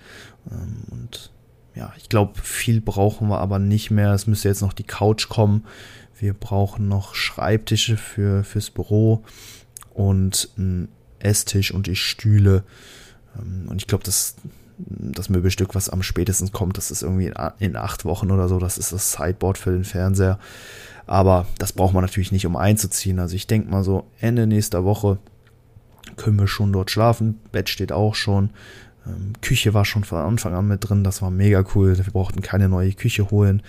Ähm, 0.50 0.82
und 0.90 1.30
ja, 1.74 1.92
ich 1.96 2.08
glaube, 2.08 2.40
viel 2.42 2.80
brauchen 2.80 3.28
wir 3.28 3.38
aber 3.38 3.58
nicht 3.58 3.90
mehr. 3.90 4.12
Es 4.12 4.26
müsste 4.26 4.48
jetzt 4.48 4.62
noch 4.62 4.72
die 4.72 4.84
Couch 4.84 5.28
kommen. 5.28 5.64
Wir 6.18 6.34
brauchen 6.34 6.88
noch 6.88 7.14
Schreibtische 7.14 7.96
für, 7.96 8.42
fürs 8.42 8.70
Büro 8.70 9.24
und 9.94 10.50
einen 10.56 10.88
Esstisch 11.20 11.72
und 11.72 11.86
die 11.86 11.96
Stühle. 11.96 12.64
Ähm, 13.38 13.66
und 13.68 13.80
ich 13.80 13.86
glaube, 13.86 14.04
das, 14.04 14.36
das 14.78 15.28
Möbelstück, 15.28 15.74
was 15.74 15.88
am 15.88 16.02
spätesten 16.02 16.52
kommt, 16.52 16.76
das 16.76 16.90
ist 16.90 17.02
irgendwie 17.02 17.32
in 17.58 17.76
acht 17.76 18.04
Wochen 18.04 18.30
oder 18.30 18.48
so, 18.48 18.58
das 18.58 18.78
ist 18.78 18.92
das 18.92 19.12
Sideboard 19.12 19.58
für 19.58 19.72
den 19.72 19.84
Fernseher. 19.84 20.38
Aber 21.06 21.46
das 21.58 21.72
braucht 21.72 21.94
man 21.94 22.04
natürlich 22.04 22.32
nicht, 22.32 22.46
um 22.46 22.54
einzuziehen. 22.54 23.18
Also 23.18 23.34
ich 23.34 23.46
denke 23.46 23.70
mal 23.70 23.82
so, 23.82 24.06
Ende 24.20 24.46
nächster 24.46 24.84
Woche 24.84 25.18
können 26.16 26.38
wir 26.38 26.46
schon 26.46 26.72
dort 26.72 26.90
schlafen. 26.90 27.40
Bett 27.50 27.68
steht 27.70 27.92
auch 27.92 28.14
schon. 28.14 28.50
Ähm, 29.06 29.32
Küche 29.40 29.72
war 29.72 29.84
schon 29.84 30.04
von 30.04 30.18
Anfang 30.18 30.54
an 30.54 30.68
mit 30.68 30.88
drin. 30.88 31.04
Das 31.04 31.22
war 31.22 31.30
mega 31.30 31.64
cool. 31.74 31.96
Wir 31.96 32.12
brauchten 32.12 32.42
keine 32.42 32.68
neue 32.68 32.92
Küche 32.92 33.30
holen. 33.30 33.62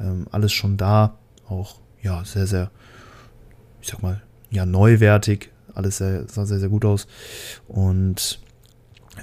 Ähm, 0.00 0.26
alles 0.30 0.52
schon 0.52 0.78
da. 0.78 1.18
Auch, 1.48 1.76
ja, 2.02 2.24
sehr, 2.24 2.46
sehr, 2.46 2.70
ich 3.82 3.88
sag 3.88 4.02
mal, 4.02 4.22
ja, 4.50 4.64
neuwertig. 4.64 5.50
Alles 5.74 5.98
sehr, 5.98 6.26
sah 6.28 6.46
sehr, 6.46 6.60
sehr 6.60 6.70
gut 6.70 6.86
aus. 6.86 7.06
Und 7.68 8.40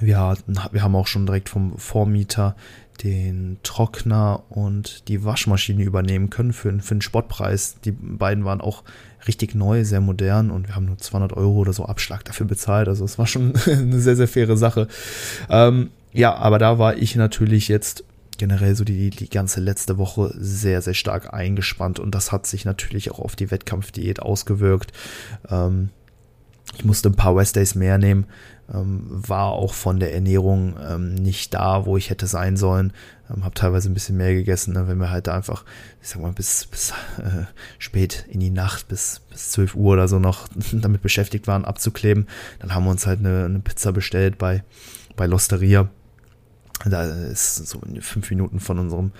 wir, 0.00 0.36
wir 0.72 0.82
haben 0.82 0.96
auch 0.96 1.06
schon 1.06 1.26
direkt 1.26 1.48
vom 1.48 1.76
Vormieter 1.78 2.56
den 3.02 3.58
Trockner 3.62 4.44
und 4.50 5.08
die 5.08 5.24
Waschmaschine 5.24 5.82
übernehmen 5.82 6.30
können 6.30 6.52
für, 6.52 6.78
für 6.80 6.92
einen 6.92 7.02
Spottpreis. 7.02 7.76
Die 7.84 7.90
beiden 7.90 8.44
waren 8.44 8.60
auch 8.60 8.84
richtig 9.26 9.54
neu, 9.54 9.84
sehr 9.84 10.00
modern 10.00 10.50
und 10.50 10.68
wir 10.68 10.76
haben 10.76 10.86
nur 10.86 10.98
200 10.98 11.32
Euro 11.32 11.54
oder 11.54 11.72
so 11.72 11.86
Abschlag 11.86 12.24
dafür 12.24 12.46
bezahlt. 12.46 12.88
Also 12.88 13.04
es 13.04 13.18
war 13.18 13.26
schon 13.26 13.54
eine 13.66 13.98
sehr, 13.98 14.16
sehr 14.16 14.28
faire 14.28 14.56
Sache. 14.56 14.88
Ähm, 15.48 15.90
ja, 16.12 16.34
aber 16.34 16.58
da 16.58 16.78
war 16.78 16.96
ich 16.96 17.16
natürlich 17.16 17.68
jetzt 17.68 18.04
generell 18.38 18.74
so 18.74 18.84
die, 18.84 19.10
die 19.10 19.28
ganze 19.28 19.60
letzte 19.60 19.98
Woche 19.98 20.32
sehr, 20.36 20.82
sehr 20.82 20.94
stark 20.94 21.32
eingespannt 21.32 21.98
und 21.98 22.14
das 22.14 22.32
hat 22.32 22.46
sich 22.46 22.64
natürlich 22.64 23.10
auch 23.10 23.20
auf 23.20 23.36
die 23.36 23.50
Wettkampfdiät 23.50 24.20
ausgewirkt. 24.20 24.92
Ähm, 25.48 25.90
ich 26.76 26.84
musste 26.84 27.10
ein 27.10 27.14
paar 27.14 27.36
West 27.36 27.56
mehr 27.76 27.98
nehmen, 27.98 28.26
ähm, 28.72 29.04
war 29.08 29.52
auch 29.52 29.74
von 29.74 30.00
der 30.00 30.14
Ernährung 30.14 30.76
ähm, 30.80 31.14
nicht 31.14 31.54
da, 31.54 31.86
wo 31.86 31.96
ich 31.96 32.10
hätte 32.10 32.26
sein 32.26 32.56
sollen. 32.56 32.92
Ähm, 33.30 33.44
habe 33.44 33.54
teilweise 33.54 33.90
ein 33.90 33.94
bisschen 33.94 34.16
mehr 34.16 34.34
gegessen, 34.34 34.74
ne, 34.74 34.88
wenn 34.88 34.98
wir 34.98 35.10
halt 35.10 35.26
da 35.26 35.34
einfach, 35.34 35.64
ich 36.02 36.08
sag 36.08 36.22
mal, 36.22 36.32
bis, 36.32 36.66
bis 36.66 36.92
äh, 37.18 37.44
spät 37.78 38.26
in 38.28 38.40
die 38.40 38.50
Nacht, 38.50 38.88
bis, 38.88 39.20
bis 39.30 39.50
12 39.52 39.74
Uhr 39.74 39.92
oder 39.92 40.08
so 40.08 40.18
noch 40.18 40.48
damit 40.72 41.02
beschäftigt 41.02 41.46
waren, 41.46 41.64
abzukleben. 41.64 42.26
Dann 42.60 42.74
haben 42.74 42.84
wir 42.84 42.90
uns 42.90 43.06
halt 43.06 43.20
eine, 43.20 43.44
eine 43.44 43.60
Pizza 43.60 43.92
bestellt 43.92 44.38
bei, 44.38 44.64
bei 45.16 45.26
Losteria. 45.26 45.88
Da 46.84 47.04
ist 47.04 47.54
so 47.54 47.80
fünf 48.00 48.30
Minuten 48.30 48.60
von 48.60 48.78
unserem 48.78 49.12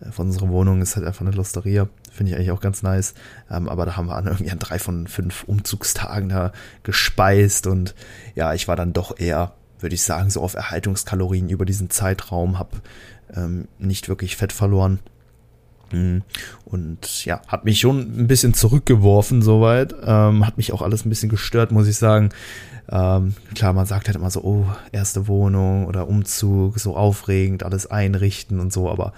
äh, 0.00 0.10
von 0.10 0.26
unserer 0.26 0.48
Wohnung 0.48 0.80
ist 0.82 0.96
halt 0.96 1.06
einfach 1.06 1.22
eine 1.22 1.30
Losteria. 1.30 1.88
Finde 2.18 2.32
ich 2.32 2.36
eigentlich 2.36 2.50
auch 2.50 2.60
ganz 2.60 2.82
nice. 2.82 3.14
Ähm, 3.48 3.68
aber 3.68 3.86
da 3.86 3.96
haben 3.96 4.08
wir 4.08 4.16
an 4.16 4.26
irgendwie 4.26 4.50
an 4.50 4.58
drei 4.58 4.80
von 4.80 5.06
fünf 5.06 5.44
Umzugstagen 5.44 6.28
da 6.28 6.50
gespeist 6.82 7.68
und 7.68 7.94
ja, 8.34 8.54
ich 8.54 8.66
war 8.66 8.74
dann 8.74 8.92
doch 8.92 9.20
eher, 9.20 9.52
würde 9.78 9.94
ich 9.94 10.02
sagen, 10.02 10.28
so 10.28 10.42
auf 10.42 10.54
Erhaltungskalorien 10.54 11.48
über 11.48 11.64
diesen 11.64 11.90
Zeitraum, 11.90 12.58
habe 12.58 12.78
ähm, 13.32 13.68
nicht 13.78 14.08
wirklich 14.08 14.36
Fett 14.36 14.52
verloren. 14.52 14.98
Mhm. 15.92 16.22
Und 16.64 17.24
ja, 17.24 17.40
hat 17.46 17.64
mich 17.64 17.80
schon 17.80 18.00
ein 18.00 18.26
bisschen 18.26 18.54
zurückgeworfen 18.54 19.42
soweit. 19.42 19.94
Ähm, 20.04 20.46
hat 20.46 20.56
mich 20.56 20.72
auch 20.72 20.82
alles 20.82 21.04
ein 21.04 21.08
bisschen 21.10 21.28
gestört, 21.28 21.72
muss 21.72 21.88
ich 21.88 21.96
sagen. 21.96 22.30
Ähm, 22.90 23.34
klar, 23.54 23.74
man 23.74 23.86
sagt 23.86 24.06
halt 24.06 24.16
immer 24.16 24.30
so, 24.30 24.42
oh, 24.42 24.66
erste 24.92 25.28
Wohnung 25.28 25.86
oder 25.86 26.08
Umzug, 26.08 26.78
so 26.78 26.96
aufregend, 26.96 27.62
alles 27.62 27.86
einrichten 27.86 28.60
und 28.60 28.72
so, 28.72 28.88
aber 28.88 29.12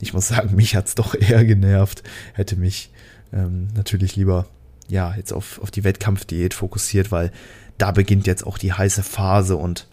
ich 0.00 0.12
muss 0.12 0.28
sagen, 0.28 0.54
mich 0.56 0.74
hat's 0.74 0.94
doch 0.94 1.14
eher 1.14 1.44
genervt. 1.44 2.02
Hätte 2.34 2.56
mich 2.56 2.90
ähm, 3.32 3.68
natürlich 3.74 4.16
lieber, 4.16 4.46
ja, 4.88 5.14
jetzt 5.16 5.32
auf, 5.32 5.60
auf 5.62 5.70
die 5.70 5.84
Wettkampfdiät 5.84 6.52
fokussiert, 6.52 7.12
weil 7.12 7.30
da 7.78 7.92
beginnt 7.92 8.26
jetzt 8.26 8.46
auch 8.46 8.58
die 8.58 8.72
heiße 8.72 9.02
Phase 9.02 9.56
und 9.56 9.86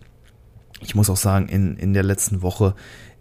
ich 0.81 0.95
muss 0.95 1.09
auch 1.09 1.17
sagen, 1.17 1.49
in, 1.49 1.75
in 1.77 1.93
der 1.93 2.03
letzten 2.03 2.41
Woche 2.41 2.73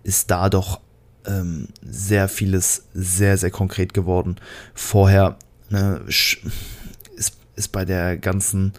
ist 0.05 0.31
da 0.31 0.49
doch 0.49 0.81
ähm, 1.29 1.69
sehr 1.83 2.29
vieles 2.29 2.85
sehr, 2.95 3.37
sehr 3.37 3.51
konkret 3.51 3.95
geworden. 3.95 4.37
Vorher 4.75 5.37
ne, 5.71 6.01
ist, 6.07 6.39
ist 7.55 7.69
bei 7.73 7.85
der 7.85 8.17
ganzen 8.17 8.73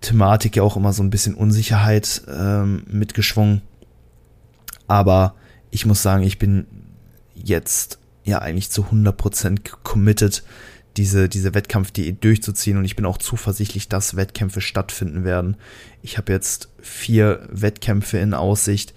Thematik 0.00 0.56
ja 0.56 0.62
auch 0.62 0.76
immer 0.76 0.92
so 0.92 1.02
ein 1.02 1.10
bisschen 1.10 1.34
Unsicherheit 1.34 2.22
ähm, 2.28 2.84
mitgeschwungen. 2.86 3.62
Aber 4.86 5.34
ich 5.70 5.86
muss 5.86 6.02
sagen, 6.02 6.22
ich 6.22 6.38
bin 6.38 6.66
jetzt 7.34 7.98
ja 8.24 8.38
eigentlich 8.38 8.70
zu 8.70 8.84
100% 8.84 9.70
committed, 9.82 10.44
diese, 10.96 11.28
diese 11.28 11.54
Wettkampfdiät 11.54 12.22
durchzuziehen 12.22 12.76
und 12.76 12.84
ich 12.84 12.96
bin 12.96 13.04
auch 13.04 13.18
zuversichtlich, 13.18 13.88
dass 13.88 14.14
Wettkämpfe 14.14 14.60
stattfinden 14.60 15.24
werden. 15.24 15.56
Ich 16.02 16.18
habe 16.18 16.32
jetzt 16.32 16.68
vier 16.80 17.48
Wettkämpfe 17.50 18.18
in 18.18 18.34
Aussicht. 18.34 18.94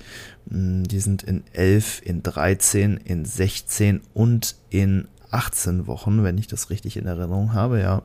Hm, 0.50 0.84
die 0.84 1.00
sind 1.00 1.24
in 1.24 1.44
11, 1.54 2.01
in 2.04 2.24
13, 2.24 2.98
in 2.98 3.25
16 3.25 4.01
und 4.13 4.56
in 4.70 5.08
18 5.32 5.88
Wochen, 5.88 6.24
wenn 6.24 6.38
ich 6.38 6.48
das 6.48 6.70
richtig 6.70 6.98
in 6.98 7.06
Erinnerung 7.06 7.54
habe, 7.54 7.80
ja. 7.80 8.04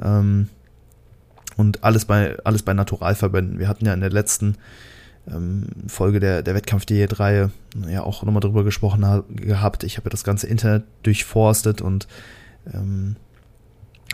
Ähm, 0.00 0.48
und 1.56 1.84
alles 1.84 2.04
bei, 2.04 2.36
alles 2.44 2.62
bei 2.62 2.74
Naturalverbänden. 2.74 3.58
Wir 3.58 3.68
hatten 3.68 3.86
ja 3.86 3.94
in 3.94 4.00
der 4.00 4.10
letzten 4.10 4.56
ähm, 5.28 5.66
Folge 5.86 6.20
der, 6.20 6.42
der 6.42 6.54
Wettkampf-Diät-Reihe 6.54 7.50
ja 7.88 8.02
auch 8.02 8.22
nochmal 8.22 8.40
drüber 8.40 8.64
gesprochen 8.64 9.06
ha 9.06 9.24
gehabt. 9.28 9.84
Ich 9.84 9.96
habe 9.96 10.06
ja 10.06 10.10
das 10.10 10.24
ganze 10.24 10.46
Internet 10.46 10.84
durchforstet 11.02 11.80
und 11.80 12.08
ähm, 12.72 13.16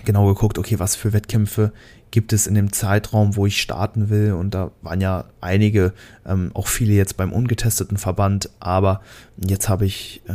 genau 0.05 0.27
geguckt, 0.27 0.59
okay, 0.59 0.79
was 0.79 0.97
für 0.97 1.13
Wettkämpfe 1.13 1.73
gibt 2.11 2.33
es 2.33 2.47
in 2.47 2.55
dem 2.55 2.73
Zeitraum, 2.73 3.37
wo 3.37 3.45
ich 3.47 3.61
starten 3.61 4.09
will. 4.11 4.33
Und 4.33 4.55
da 4.55 4.71
waren 4.83 5.01
ja 5.01 5.27
einige, 5.41 5.93
ähm, 6.27 6.51
auch 6.55 6.67
viele 6.67 6.95
jetzt 6.95 7.17
beim 7.17 7.33
ungetesteten 7.33 7.97
Verband, 7.97 8.51
aber 8.61 9.01
jetzt 9.37 9.69
habe 9.69 9.87
ich 9.87 10.23
äh, 10.29 10.33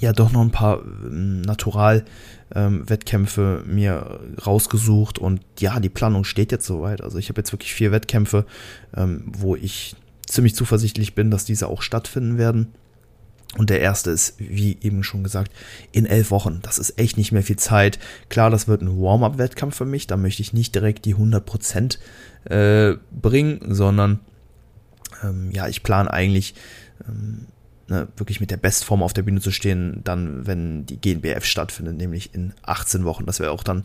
ja 0.00 0.12
doch 0.12 0.32
noch 0.32 0.42
ein 0.42 0.50
paar 0.50 0.80
ähm, 0.82 1.42
Natural-Wettkämpfe 1.42 3.62
ähm, 3.64 3.74
mir 3.74 4.20
rausgesucht 4.44 5.18
und 5.18 5.40
ja, 5.58 5.80
die 5.80 5.88
Planung 5.88 6.24
steht 6.24 6.52
jetzt 6.52 6.66
soweit. 6.66 7.02
Also 7.02 7.18
ich 7.18 7.28
habe 7.28 7.40
jetzt 7.40 7.52
wirklich 7.52 7.74
vier 7.74 7.92
Wettkämpfe, 7.92 8.46
ähm, 8.96 9.24
wo 9.26 9.56
ich 9.56 9.96
ziemlich 10.26 10.54
zuversichtlich 10.54 11.14
bin, 11.14 11.30
dass 11.30 11.44
diese 11.44 11.68
auch 11.68 11.82
stattfinden 11.82 12.38
werden. 12.38 12.72
Und 13.56 13.70
der 13.70 13.80
erste 13.80 14.10
ist, 14.10 14.34
wie 14.38 14.76
eben 14.82 15.02
schon 15.02 15.24
gesagt, 15.24 15.52
in 15.90 16.04
elf 16.04 16.30
Wochen. 16.30 16.60
Das 16.62 16.78
ist 16.78 16.98
echt 16.98 17.16
nicht 17.16 17.32
mehr 17.32 17.42
viel 17.42 17.56
Zeit. 17.56 17.98
Klar, 18.28 18.50
das 18.50 18.68
wird 18.68 18.82
ein 18.82 19.00
Warm-up-Wettkampf 19.00 19.74
für 19.74 19.86
mich. 19.86 20.06
Da 20.06 20.18
möchte 20.18 20.42
ich 20.42 20.52
nicht 20.52 20.74
direkt 20.74 21.06
die 21.06 21.14
100% 21.14 21.98
äh, 22.44 22.96
bringen, 23.10 23.60
sondern 23.68 24.20
ähm, 25.22 25.50
ja, 25.50 25.66
ich 25.66 25.82
plane 25.82 26.12
eigentlich 26.12 26.54
ähm, 27.08 27.46
ne, 27.88 28.08
wirklich 28.16 28.40
mit 28.40 28.50
der 28.50 28.58
Bestform 28.58 29.02
auf 29.02 29.14
der 29.14 29.22
Bühne 29.22 29.40
zu 29.40 29.50
stehen, 29.50 30.02
dann, 30.04 30.46
wenn 30.46 30.84
die 30.84 31.00
GNBF 31.00 31.44
stattfindet, 31.44 31.96
nämlich 31.96 32.34
in 32.34 32.52
18 32.62 33.04
Wochen. 33.04 33.24
Das 33.24 33.40
wäre 33.40 33.50
auch 33.50 33.62
dann 33.62 33.84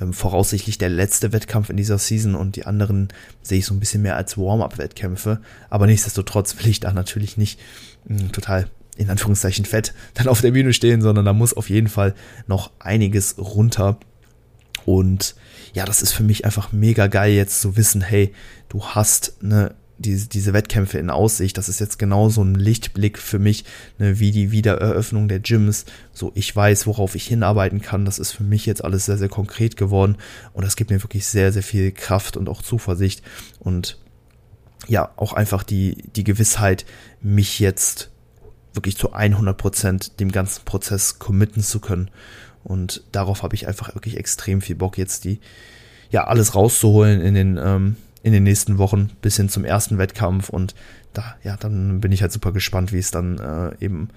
ähm, 0.00 0.12
voraussichtlich 0.12 0.78
der 0.78 0.88
letzte 0.88 1.32
Wettkampf 1.32 1.70
in 1.70 1.76
dieser 1.76 1.98
Season 1.98 2.34
und 2.34 2.56
die 2.56 2.66
anderen 2.66 3.08
sehe 3.42 3.58
ich 3.58 3.66
so 3.66 3.74
ein 3.74 3.80
bisschen 3.80 4.02
mehr 4.02 4.16
als 4.16 4.38
Warm-up-Wettkämpfe. 4.38 5.40
Aber 5.70 5.86
nichtsdestotrotz 5.86 6.58
will 6.58 6.68
ich 6.68 6.80
da 6.80 6.92
natürlich 6.92 7.36
nicht 7.36 7.60
mh, 8.06 8.20
hm, 8.20 8.32
total 8.32 8.68
in 8.96 9.10
Anführungszeichen 9.10 9.64
fett 9.64 9.94
dann 10.14 10.28
auf 10.28 10.40
der 10.40 10.52
Bühne 10.52 10.72
stehen, 10.72 11.02
sondern 11.02 11.24
da 11.24 11.32
muss 11.32 11.54
auf 11.54 11.70
jeden 11.70 11.88
Fall 11.88 12.14
noch 12.46 12.70
einiges 12.78 13.36
runter. 13.38 13.98
Und 14.84 15.34
ja, 15.72 15.84
das 15.84 16.02
ist 16.02 16.12
für 16.12 16.22
mich 16.22 16.44
einfach 16.44 16.72
mega 16.72 17.06
geil 17.06 17.32
jetzt 17.32 17.60
zu 17.60 17.76
wissen, 17.76 18.00
hey, 18.00 18.32
du 18.68 18.84
hast 18.84 19.34
eine 19.42 19.74
diese, 19.98 20.28
diese 20.28 20.52
Wettkämpfe 20.52 20.98
in 20.98 21.10
Aussicht, 21.10 21.56
das 21.56 21.68
ist 21.68 21.80
jetzt 21.80 21.98
genau 21.98 22.28
so 22.28 22.42
ein 22.42 22.54
Lichtblick 22.54 23.18
für 23.18 23.38
mich, 23.38 23.64
ne, 23.98 24.18
wie 24.18 24.32
die 24.32 24.50
Wiedereröffnung 24.50 25.28
der 25.28 25.40
Gyms. 25.40 25.84
So, 26.12 26.32
ich 26.34 26.54
weiß, 26.54 26.86
worauf 26.86 27.14
ich 27.14 27.26
hinarbeiten 27.26 27.80
kann. 27.80 28.04
Das 28.04 28.18
ist 28.18 28.32
für 28.32 28.42
mich 28.42 28.66
jetzt 28.66 28.84
alles 28.84 29.06
sehr, 29.06 29.18
sehr 29.18 29.28
konkret 29.28 29.76
geworden. 29.76 30.16
Und 30.52 30.64
das 30.64 30.76
gibt 30.76 30.90
mir 30.90 31.02
wirklich 31.02 31.26
sehr, 31.26 31.52
sehr 31.52 31.62
viel 31.62 31.92
Kraft 31.92 32.36
und 32.36 32.48
auch 32.48 32.62
Zuversicht. 32.62 33.22
Und 33.60 33.98
ja, 34.88 35.12
auch 35.16 35.32
einfach 35.32 35.62
die, 35.62 35.96
die 36.16 36.24
Gewissheit, 36.24 36.84
mich 37.22 37.58
jetzt 37.58 38.10
wirklich 38.74 38.96
zu 38.96 39.12
100 39.12 39.56
Prozent 39.56 40.20
dem 40.20 40.32
ganzen 40.32 40.64
Prozess 40.64 41.18
committen 41.18 41.62
zu 41.62 41.80
können. 41.80 42.10
Und 42.62 43.02
darauf 43.12 43.42
habe 43.42 43.54
ich 43.54 43.66
einfach 43.66 43.94
wirklich 43.94 44.16
extrem 44.16 44.60
viel 44.60 44.76
Bock, 44.76 44.98
jetzt 44.98 45.24
die, 45.24 45.40
ja, 46.10 46.24
alles 46.24 46.54
rauszuholen 46.54 47.20
in 47.20 47.34
den, 47.34 47.58
ähm, 47.62 47.96
in 48.22 48.32
den 48.32 48.42
nächsten 48.42 48.78
Wochen 48.78 49.10
bis 49.20 49.36
hin 49.36 49.48
zum 49.48 49.64
ersten 49.64 49.98
Wettkampf 49.98 50.48
und 50.48 50.74
da, 51.12 51.36
ja, 51.44 51.56
dann 51.56 52.00
bin 52.00 52.10
ich 52.10 52.22
halt 52.22 52.32
super 52.32 52.52
gespannt, 52.52 52.92
wie 52.92 52.98
es 52.98 53.10
dann 53.10 53.38
äh, 53.38 53.84
eben 53.84 54.08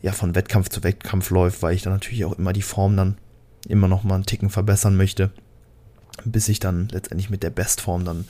ja 0.00 0.12
von 0.12 0.34
Wettkampf 0.34 0.68
zu 0.68 0.82
Wettkampf 0.82 1.30
läuft, 1.30 1.62
weil 1.62 1.74
ich 1.74 1.82
dann 1.82 1.92
natürlich 1.92 2.24
auch 2.24 2.38
immer 2.38 2.52
die 2.52 2.62
Form 2.62 2.96
dann 2.96 3.16
immer 3.68 3.88
noch 3.88 4.04
mal 4.04 4.16
einen 4.16 4.26
Ticken 4.26 4.50
verbessern 4.50 4.96
möchte, 4.96 5.30
bis 6.24 6.48
ich 6.48 6.60
dann 6.60 6.88
letztendlich 6.88 7.30
mit 7.30 7.42
der 7.42 7.50
Bestform 7.50 8.04
dann 8.04 8.26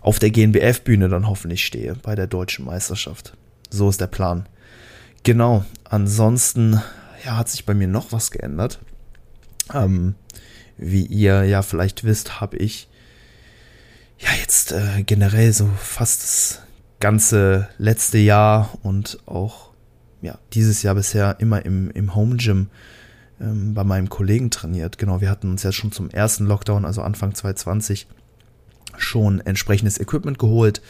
auf 0.00 0.18
der 0.18 0.30
GNBF-Bühne 0.30 1.08
dann 1.08 1.28
hoffentlich 1.28 1.64
stehe 1.64 1.94
bei 1.94 2.14
der 2.14 2.26
deutschen 2.26 2.64
Meisterschaft. 2.64 3.36
So 3.70 3.88
ist 3.88 4.00
der 4.00 4.08
Plan. 4.08 4.46
Genau, 5.22 5.64
ansonsten 5.84 6.80
ja, 7.24 7.36
hat 7.36 7.48
sich 7.48 7.64
bei 7.64 7.74
mir 7.74 7.88
noch 7.88 8.12
was 8.12 8.30
geändert. 8.30 8.80
Ähm, 9.72 10.16
wie 10.76 11.06
ihr 11.06 11.44
ja 11.44 11.62
vielleicht 11.62 12.04
wisst, 12.04 12.40
habe 12.40 12.56
ich 12.56 12.88
ja 14.18 14.30
jetzt 14.40 14.72
äh, 14.72 15.02
generell 15.04 15.52
so 15.52 15.68
fast 15.78 16.22
das 16.22 16.62
ganze 17.00 17.68
letzte 17.78 18.18
Jahr 18.18 18.70
und 18.82 19.18
auch 19.26 19.70
ja 20.22 20.38
dieses 20.52 20.82
Jahr 20.82 20.94
bisher 20.94 21.36
immer 21.40 21.64
im, 21.64 21.90
im 21.90 22.14
Home 22.14 22.36
Gym 22.36 22.68
ähm, 23.40 23.74
bei 23.74 23.84
meinem 23.84 24.08
Kollegen 24.08 24.50
trainiert. 24.50 24.98
Genau, 24.98 25.20
wir 25.20 25.30
hatten 25.30 25.50
uns 25.50 25.62
ja 25.62 25.72
schon 25.72 25.92
zum 25.92 26.10
ersten 26.10 26.46
Lockdown, 26.46 26.84
also 26.84 27.02
Anfang 27.02 27.34
2020, 27.34 28.06
schon 28.96 29.40
entsprechendes 29.40 29.98
Equipment 29.98 30.38
geholt. 30.38 30.82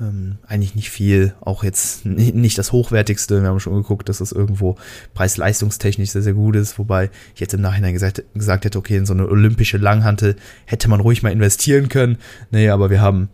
Ähm, 0.00 0.38
eigentlich 0.46 0.74
nicht 0.74 0.90
viel, 0.90 1.34
auch 1.40 1.62
jetzt 1.62 2.04
nicht 2.04 2.58
das 2.58 2.72
hochwertigste. 2.72 3.42
Wir 3.42 3.48
haben 3.48 3.60
schon 3.60 3.74
geguckt, 3.74 4.08
dass 4.08 4.18
das 4.18 4.32
irgendwo 4.32 4.76
preis-leistungstechnisch 5.14 6.10
sehr, 6.10 6.22
sehr 6.22 6.32
gut 6.32 6.56
ist, 6.56 6.78
wobei 6.80 7.10
ich 7.34 7.40
jetzt 7.40 7.54
im 7.54 7.60
Nachhinein 7.60 7.92
gesagt, 7.92 8.24
gesagt 8.34 8.64
hätte, 8.64 8.78
okay, 8.78 8.96
in 8.96 9.06
so 9.06 9.14
eine 9.14 9.28
olympische 9.28 9.78
Langhantel 9.78 10.34
hätte 10.64 10.88
man 10.88 10.98
ruhig 10.98 11.22
mal 11.22 11.30
investieren 11.30 11.88
können. 11.88 12.18
Nee, 12.50 12.70
aber 12.70 12.90
wir 12.90 13.00
haben 13.00 13.28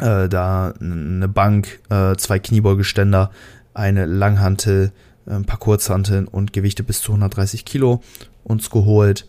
äh, 0.00 0.28
da 0.28 0.74
eine 0.80 1.28
Bank, 1.28 1.80
äh, 1.90 2.16
zwei 2.16 2.40
Kniebeugeständer, 2.40 3.30
eine 3.72 4.06
Langhantel, 4.06 4.90
äh, 5.26 5.34
ein 5.34 5.44
paar 5.44 5.58
Kurzhanteln 5.58 6.26
und 6.26 6.52
Gewichte 6.52 6.82
bis 6.82 7.02
zu 7.02 7.12
130 7.12 7.64
Kilo 7.64 8.02
uns 8.42 8.70
geholt. 8.70 9.26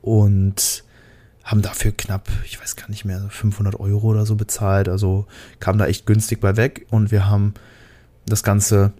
Und 0.00 0.84
haben 1.46 1.62
dafür 1.62 1.92
knapp, 1.92 2.28
ich 2.44 2.60
weiß 2.60 2.74
gar 2.74 2.90
nicht 2.90 3.04
mehr, 3.04 3.28
500 3.30 3.78
Euro 3.78 4.08
oder 4.08 4.26
so 4.26 4.34
bezahlt. 4.34 4.88
Also 4.88 5.26
kam 5.60 5.78
da 5.78 5.86
echt 5.86 6.04
günstig 6.04 6.40
bei 6.40 6.56
weg 6.56 6.86
und 6.90 7.12
wir 7.12 7.28
haben 7.28 7.54
das 8.26 8.42
Ganze 8.42 8.92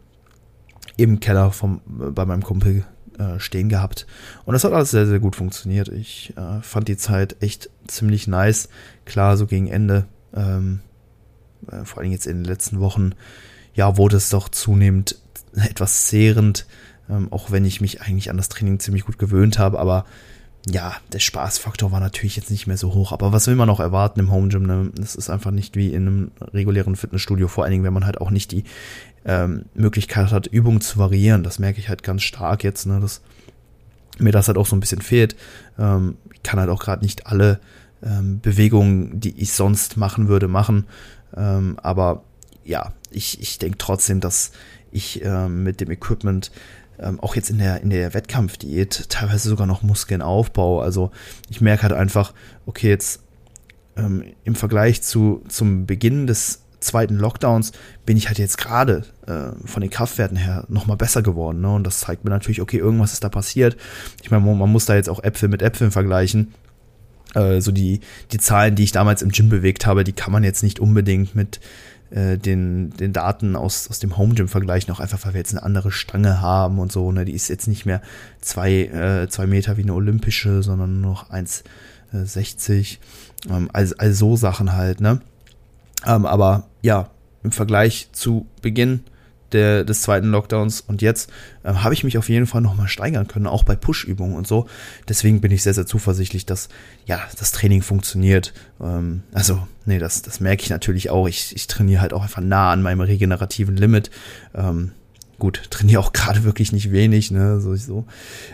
im 0.97 1.19
Keller 1.19 1.51
vom, 1.51 1.81
bei 1.87 2.25
meinem 2.25 2.45
Kumpel 2.45 2.85
äh, 3.19 3.41
stehen 3.41 3.69
gehabt. 3.69 4.07
Und 4.45 4.53
das 4.53 4.63
hat 4.63 4.73
alles 4.73 4.93
sehr, 4.93 5.09
sehr 5.09 5.19
gut 5.19 5.35
funktioniert. 5.35 5.89
Ich 5.89 6.35
äh, 6.37 6.63
fand 6.63 6.87
die 6.87 6.97
Zeit 6.97 7.37
echt 7.41 7.69
ziemlich 7.89 8.29
nice. 8.29 8.69
Klar, 9.07 9.37
so 9.37 9.47
gegen 9.47 9.67
Ende, 9.67 10.07
ähm, 10.33 10.81
äh, 11.69 11.85
vor 11.85 12.01
allem 12.01 12.13
jetzt 12.13 12.29
in 12.29 12.39
den 12.39 12.45
letzten 12.45 12.79
Wochen, 12.79 13.13
ja, 13.75 13.97
wurde 13.97 14.19
es 14.19 14.31
doch 14.31 14.49
zunehmend 14.49 15.19
etwas 15.53 16.07
zehrend, 16.07 16.65
ähm, 17.11 17.33
auch 17.33 17.51
wenn 17.51 17.65
ich 17.65 17.81
mich 17.81 18.03
eigentlich 18.03 18.31
an 18.31 18.37
das 18.37 18.49
Training 18.49 18.79
ziemlich 18.79 19.05
gut 19.05 19.19
gewöhnt 19.19 19.59
habe, 19.59 19.81
aber 19.81 20.07
ja, 20.69 20.97
der 21.13 21.21
Spaßfaktor 21.21 21.93
war 21.93 22.01
natürlich 22.01 22.35
jetzt 22.37 22.51
nicht 22.51 22.67
mehr 22.67 22.77
so 22.77 22.93
hoch, 22.93 23.13
aber 23.13 23.33
was 23.33 23.47
will 23.47 23.55
man 23.55 23.71
auch 23.71 23.79
erwarten 23.79 24.19
im 24.19 24.33
Home 24.33 24.49
Gym? 24.49 24.65
Ne? 24.65 24.91
Das 24.97 25.15
ist 25.15 25.31
einfach 25.31 25.53
nicht 25.53 25.77
wie 25.77 25.93
in 25.93 26.07
einem 26.07 26.31
regulären 26.41 26.97
Fitnessstudio, 26.97 27.47
vor 27.47 27.65
allen 27.65 27.71
Dingen, 27.71 27.85
wenn 27.85 27.93
man 27.93 28.05
halt 28.05 28.21
auch 28.21 28.31
nicht 28.31 28.51
die 28.51 28.65
ähm, 29.25 29.67
Möglichkeit 29.75 30.33
hat, 30.33 30.49
Übungen 30.49 30.81
zu 30.81 30.99
variieren. 30.99 31.45
Das 31.45 31.61
merke 31.61 31.79
ich 31.79 31.89
halt 31.89 32.03
ganz 32.03 32.23
stark 32.23 32.65
jetzt, 32.65 32.87
ne? 32.87 32.99
dass 32.99 33.21
mir 34.19 34.33
das 34.33 34.49
halt 34.49 34.59
auch 34.59 34.67
so 34.67 34.75
ein 34.75 34.81
bisschen 34.81 35.03
fehlt. 35.03 35.37
Ähm, 35.79 36.17
ich 36.35 36.43
kann 36.43 36.59
halt 36.59 36.71
auch 36.71 36.81
gerade 36.81 37.05
nicht 37.05 37.29
alle 37.29 37.61
ähm, 38.03 38.41
Bewegungen, 38.41 39.21
die 39.21 39.39
ich 39.41 39.53
sonst 39.53 39.97
machen 39.97 40.27
würde, 40.27 40.49
machen. 40.49 40.87
Ähm, 41.37 41.79
aber 41.81 42.25
ja, 42.65 42.93
ich, 43.11 43.41
ich 43.41 43.59
denke 43.59 43.79
trotzdem, 43.79 44.19
dass 44.21 44.51
ich 44.91 45.25
äh, 45.25 45.49
mit 45.49 45.81
dem 45.81 45.93
Equipment 45.93 46.51
ähm, 47.01 47.21
auch 47.21 47.37
jetzt 47.37 47.51
in 47.51 47.59
der, 47.59 47.81
in 47.83 47.91
der 47.91 48.15
Wettkampfdiät 48.15 49.09
teilweise 49.09 49.49
sogar 49.49 49.67
noch 49.67 49.83
Muskeln 49.83 50.23
aufbaue. 50.23 50.83
Also 50.83 51.11
ich 51.49 51.61
merke 51.61 51.85
halt 51.85 51.93
einfach, 51.93 52.33
okay, 52.67 52.89
jetzt 52.89 53.21
ähm, 53.97 54.25
im 54.45 54.55
Vergleich 54.55 55.03
zu, 55.03 55.43
zum 55.49 55.87
Beginn 55.87 56.27
des 56.27 56.63
zweiten 56.81 57.17
Lockdowns 57.17 57.73
bin 58.05 58.17
ich 58.17 58.29
halt 58.29 58.39
jetzt 58.39 58.59
gerade 58.59 59.05
äh, 59.27 59.67
von 59.67 59.81
den 59.81 59.91
Kraftwerten 59.91 60.37
her 60.37 60.65
nochmal 60.69 60.97
besser 60.97 61.23
geworden. 61.23 61.61
Ne? 61.61 61.75
Und 61.75 61.85
das 61.85 62.01
zeigt 62.01 62.25
mir 62.25 62.31
natürlich, 62.31 62.61
okay, 62.61 62.79
irgendwas 62.79 63.13
ist 63.13 63.25
da 63.25 63.29
passiert. 63.29 63.77
Ich 64.23 64.31
meine, 64.31 64.45
man 64.45 64.71
muss 64.71 64.87
da 64.87 64.95
jetzt 64.95 65.09
auch 65.09 65.23
Äpfel 65.23 65.49
mit 65.49 65.63
Äpfeln 65.63 65.91
vergleichen. 65.91 66.55
Äh, 67.35 67.61
so 67.61 67.73
die, 67.73 68.01
die 68.33 68.39
Zahlen, 68.39 68.75
die 68.77 68.85
ich 68.85 68.93
damals 68.93 69.23
im 69.23 69.31
Gym 69.31 69.49
bewegt 69.49 69.87
habe, 69.87 70.05
die 70.05 70.13
kann 70.13 70.33
man 70.33 70.45
jetzt 70.45 70.63
nicht 70.63 70.81
unbedingt 70.81 71.35
mit 71.35 71.61
äh, 72.11 72.39
den, 72.39 72.91
den 72.91 73.13
Daten 73.13 73.57
aus, 73.57 73.89
aus 73.89 73.99
dem 73.99 74.17
Home 74.17 74.35
Gym 74.35 74.49
vergleichen, 74.49 74.93
auch 74.93 75.01
einfach, 75.01 75.25
weil 75.25 75.35
wir 75.35 75.41
jetzt 75.41 75.53
eine 75.53 75.63
andere 75.63 75.91
Stange 75.91 76.41
haben 76.41 76.79
und 76.79 76.93
so. 76.93 77.11
Ne? 77.13 77.25
Die 77.25 77.33
ist 77.33 77.49
jetzt 77.49 77.67
nicht 77.67 77.87
mehr 77.87 78.01
zwei, 78.41 78.85
äh, 78.85 79.29
zwei 79.29 79.47
Meter 79.47 79.77
wie 79.77 79.83
eine 79.83 79.95
olympische, 79.95 80.63
sondern 80.63 81.01
nur 81.01 81.13
noch 81.13 81.31
1,60. 81.31 82.99
Ähm, 83.51 83.71
also, 83.73 83.95
also 83.99 84.15
so 84.15 84.37
Sachen 84.37 84.73
halt, 84.73 85.01
ne? 85.01 85.21
Ähm, 86.05 86.27
aber 86.27 86.69
ja, 86.83 87.11
im 87.43 87.53
Vergleich 87.53 88.09
zu 88.13 88.47
Beginn 88.63 89.01
der, 89.53 89.85
des 89.85 90.03
zweiten 90.03 90.29
Lockdowns 90.29 90.81
und 90.81 91.03
jetzt 91.03 91.31
äh, 91.63 91.73
habe 91.73 91.95
ich 91.95 92.05
mich 92.05 92.19
auf 92.19 92.29
jeden 92.29 92.47
Fall 92.47 92.61
nochmal 92.61 92.89
steigern 92.89 93.29
können, 93.29 93.47
auch 93.47 93.63
bei 93.63 93.77
Push-Übungen 93.77 94.35
und 94.35 94.47
so. 94.47 94.67
Deswegen 95.09 95.41
bin 95.41 95.53
ich 95.53 95.63
sehr, 95.63 95.75
sehr 95.75 95.87
zuversichtlich, 95.87 96.47
dass 96.47 96.69
ja 97.07 97.21
das 97.39 97.53
Training 97.53 97.83
funktioniert. 97.83 98.53
Ähm, 98.81 99.23
also, 99.33 99.67
nee, 99.85 99.99
das, 99.99 100.23
das 100.23 100.41
merke 100.41 100.63
ich 100.63 100.71
natürlich 100.71 101.11
auch. 101.11 101.29
Ich, 101.29 101.55
ich 101.55 101.67
trainiere 101.67 102.01
halt 102.01 102.13
auch 102.13 102.23
einfach 102.23 102.43
nah 102.43 102.71
an 102.73 102.83
meinem 102.83 103.01
regenerativen 103.01 103.77
Limit. 103.77 104.11
Ähm, 104.55 104.93
gut, 105.39 105.71
trainiere 105.71 106.01
auch 106.01 106.13
gerade 106.15 106.45
wirklich 106.45 106.73
nicht 106.73 106.91
wenig, 106.91 107.31
ne? 107.31 107.61
So, 107.61 107.75
so, 107.77 108.07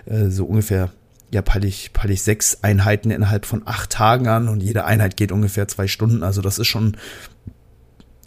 äh, 0.07 0.29
so 0.29 0.45
ungefähr 0.45 0.91
ja, 1.33 1.41
peile 1.41 1.67
ich, 1.67 1.95
peile 1.95 2.13
ich 2.13 2.23
sechs 2.23 2.59
Einheiten 2.63 3.11
innerhalb 3.11 3.47
von 3.47 3.63
acht 3.65 3.89
Tagen 3.89 4.29
an 4.29 4.49
und 4.49 4.63
jede 4.63 4.85
Einheit 4.85 5.17
geht 5.17 5.33
ungefähr 5.33 5.67
zwei 5.67 5.89
Stunden. 5.89 6.23
Also 6.23 6.43
das 6.43 6.59
ist 6.59 6.67
schon 6.67 6.99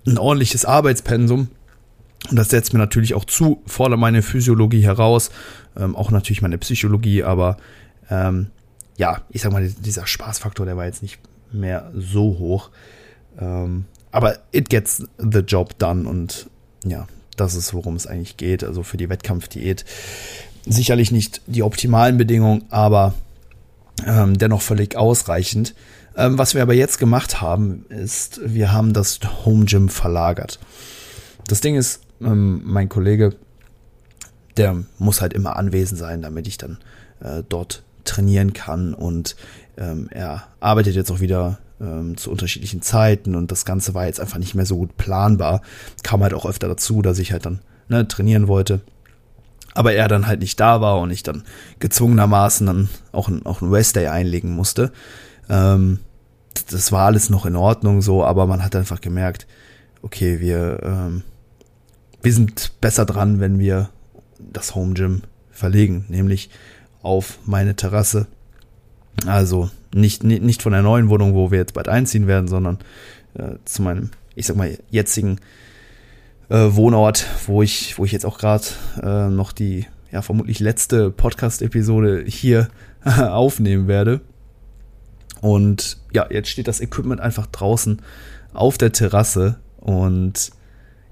ein 0.07 0.17
ordentliches 0.17 0.65
Arbeitspensum. 0.65 1.49
Und 2.29 2.37
das 2.37 2.49
setzt 2.49 2.73
mir 2.73 2.79
natürlich 2.79 3.13
auch 3.13 3.25
zu, 3.25 3.61
fordert 3.65 3.99
meine 3.99 4.21
Physiologie 4.21 4.83
heraus, 4.83 5.31
ähm, 5.77 5.95
auch 5.95 6.11
natürlich 6.11 6.41
meine 6.41 6.57
Psychologie, 6.57 7.23
aber 7.23 7.57
ähm, 8.09 8.47
ja, 8.97 9.21
ich 9.29 9.41
sag 9.41 9.51
mal, 9.51 9.67
dieser 9.67 10.07
Spaßfaktor, 10.07 10.65
der 10.65 10.77
war 10.77 10.85
jetzt 10.85 11.01
nicht 11.01 11.19
mehr 11.51 11.91
so 11.95 12.37
hoch. 12.39 12.69
Ähm, 13.39 13.85
aber 14.11 14.37
it 14.51 14.69
gets 14.69 15.03
the 15.17 15.39
job 15.39 15.77
done 15.77 16.07
und 16.07 16.49
ja, 16.85 17.07
das 17.35 17.55
ist, 17.55 17.73
worum 17.73 17.95
es 17.95 18.07
eigentlich 18.07 18.37
geht. 18.37 18.63
Also 18.63 18.83
für 18.83 18.97
die 18.97 19.09
Wettkampfdiät 19.09 19.83
sicherlich 20.65 21.11
nicht 21.11 21.41
die 21.47 21.63
optimalen 21.63 22.17
Bedingungen, 22.17 22.63
aber 22.69 23.13
ähm, 24.05 24.37
dennoch 24.37 24.61
völlig 24.61 24.95
ausreichend. 24.95 25.75
Ähm, 26.17 26.37
was 26.37 26.55
wir 26.55 26.61
aber 26.61 26.73
jetzt 26.73 26.97
gemacht 26.97 27.41
haben, 27.41 27.85
ist, 27.89 28.39
wir 28.43 28.71
haben 28.71 28.93
das 28.93 29.19
Home 29.45 29.65
Gym 29.65 29.89
verlagert. 29.89 30.59
Das 31.47 31.61
Ding 31.61 31.75
ist, 31.75 32.01
ähm, 32.21 32.61
mein 32.63 32.89
Kollege, 32.89 33.35
der 34.57 34.83
muss 34.97 35.21
halt 35.21 35.33
immer 35.33 35.55
anwesend 35.55 35.99
sein, 35.99 36.21
damit 36.21 36.47
ich 36.47 36.57
dann 36.57 36.77
äh, 37.19 37.43
dort 37.47 37.83
trainieren 38.03 38.53
kann 38.53 38.93
und 38.93 39.35
ähm, 39.77 40.07
er 40.11 40.43
arbeitet 40.59 40.95
jetzt 40.95 41.11
auch 41.11 41.19
wieder 41.19 41.57
ähm, 41.81 42.15
zu 42.17 42.31
unterschiedlichen 42.31 42.81
Zeiten 42.81 43.35
und 43.35 43.51
das 43.51 43.65
Ganze 43.65 43.93
war 43.93 44.05
jetzt 44.05 44.19
einfach 44.19 44.37
nicht 44.37 44.55
mehr 44.55 44.65
so 44.65 44.77
gut 44.77 44.95
planbar. 44.97 45.61
Kam 46.03 46.23
halt 46.23 46.33
auch 46.33 46.45
öfter 46.45 46.67
dazu, 46.67 47.01
dass 47.01 47.19
ich 47.19 47.31
halt 47.31 47.45
dann 47.45 47.59
ne, 47.89 48.07
trainieren 48.07 48.47
wollte. 48.47 48.81
Aber 49.73 49.93
er 49.93 50.07
dann 50.07 50.27
halt 50.27 50.39
nicht 50.39 50.59
da 50.59 50.79
war 50.79 50.99
und 51.01 51.11
ich 51.11 51.23
dann 51.23 51.43
gezwungenermaßen 51.79 52.65
dann 52.65 52.89
auch 53.11 53.27
ein, 53.27 53.45
auch 53.45 53.61
ein 53.61 53.69
Rest 53.69 53.97
Day 53.97 54.07
einlegen 54.07 54.51
musste. 54.51 54.91
Ähm, 55.49 55.99
das 56.69 56.91
war 56.93 57.05
alles 57.05 57.29
noch 57.29 57.45
in 57.45 57.57
Ordnung 57.57 58.01
so, 58.01 58.23
aber 58.23 58.47
man 58.47 58.63
hat 58.63 58.75
einfach 58.75 59.01
gemerkt, 59.01 59.45
okay, 60.01 60.39
wir, 60.39 60.79
ähm, 60.83 61.23
wir 62.25 62.33
sind 62.33 62.81
besser 62.81 63.05
dran, 63.05 63.39
wenn 63.39 63.59
wir 63.59 63.89
das 64.39 64.75
Home 64.75 64.95
Gym 64.95 65.21
verlegen, 65.51 66.05
nämlich 66.09 66.49
auf 67.01 67.37
meine 67.45 67.75
Terrasse. 67.75 68.25
Also 69.27 69.69
nicht, 69.93 70.23
nicht 70.23 70.61
von 70.61 70.73
der 70.73 70.81
neuen 70.81 71.09
Wohnung, 71.09 71.35
wo 71.35 71.51
wir 71.51 71.59
jetzt 71.59 71.75
bald 71.75 71.87
einziehen 71.87 72.27
werden, 72.27 72.47
sondern 72.47 72.79
äh, 73.35 73.55
zu 73.63 73.83
meinem, 73.83 74.09
ich 74.33 74.47
sag 74.47 74.57
mal, 74.57 74.77
jetzigen 74.89 75.39
äh, 76.49 76.67
Wohnort, 76.71 77.27
wo 77.45 77.61
ich, 77.61 77.97
wo 77.97 78.05
ich 78.05 78.11
jetzt 78.11 78.25
auch 78.25 78.39
gerade 78.39 78.65
äh, 79.01 79.29
noch 79.29 79.51
die 79.51 79.85
ja 80.11 80.21
vermutlich 80.21 80.59
letzte 80.59 81.11
Podcast-Episode 81.11 82.23
hier 82.25 82.69
aufnehmen 83.05 83.87
werde. 83.87 84.21
Und 85.41 85.99
ja, 86.11 86.25
jetzt 86.31 86.49
steht 86.49 86.67
das 86.67 86.81
Equipment 86.81 87.21
einfach 87.21 87.45
draußen 87.45 88.01
auf 88.53 88.79
der 88.79 88.91
Terrasse 88.91 89.59
und 89.77 90.51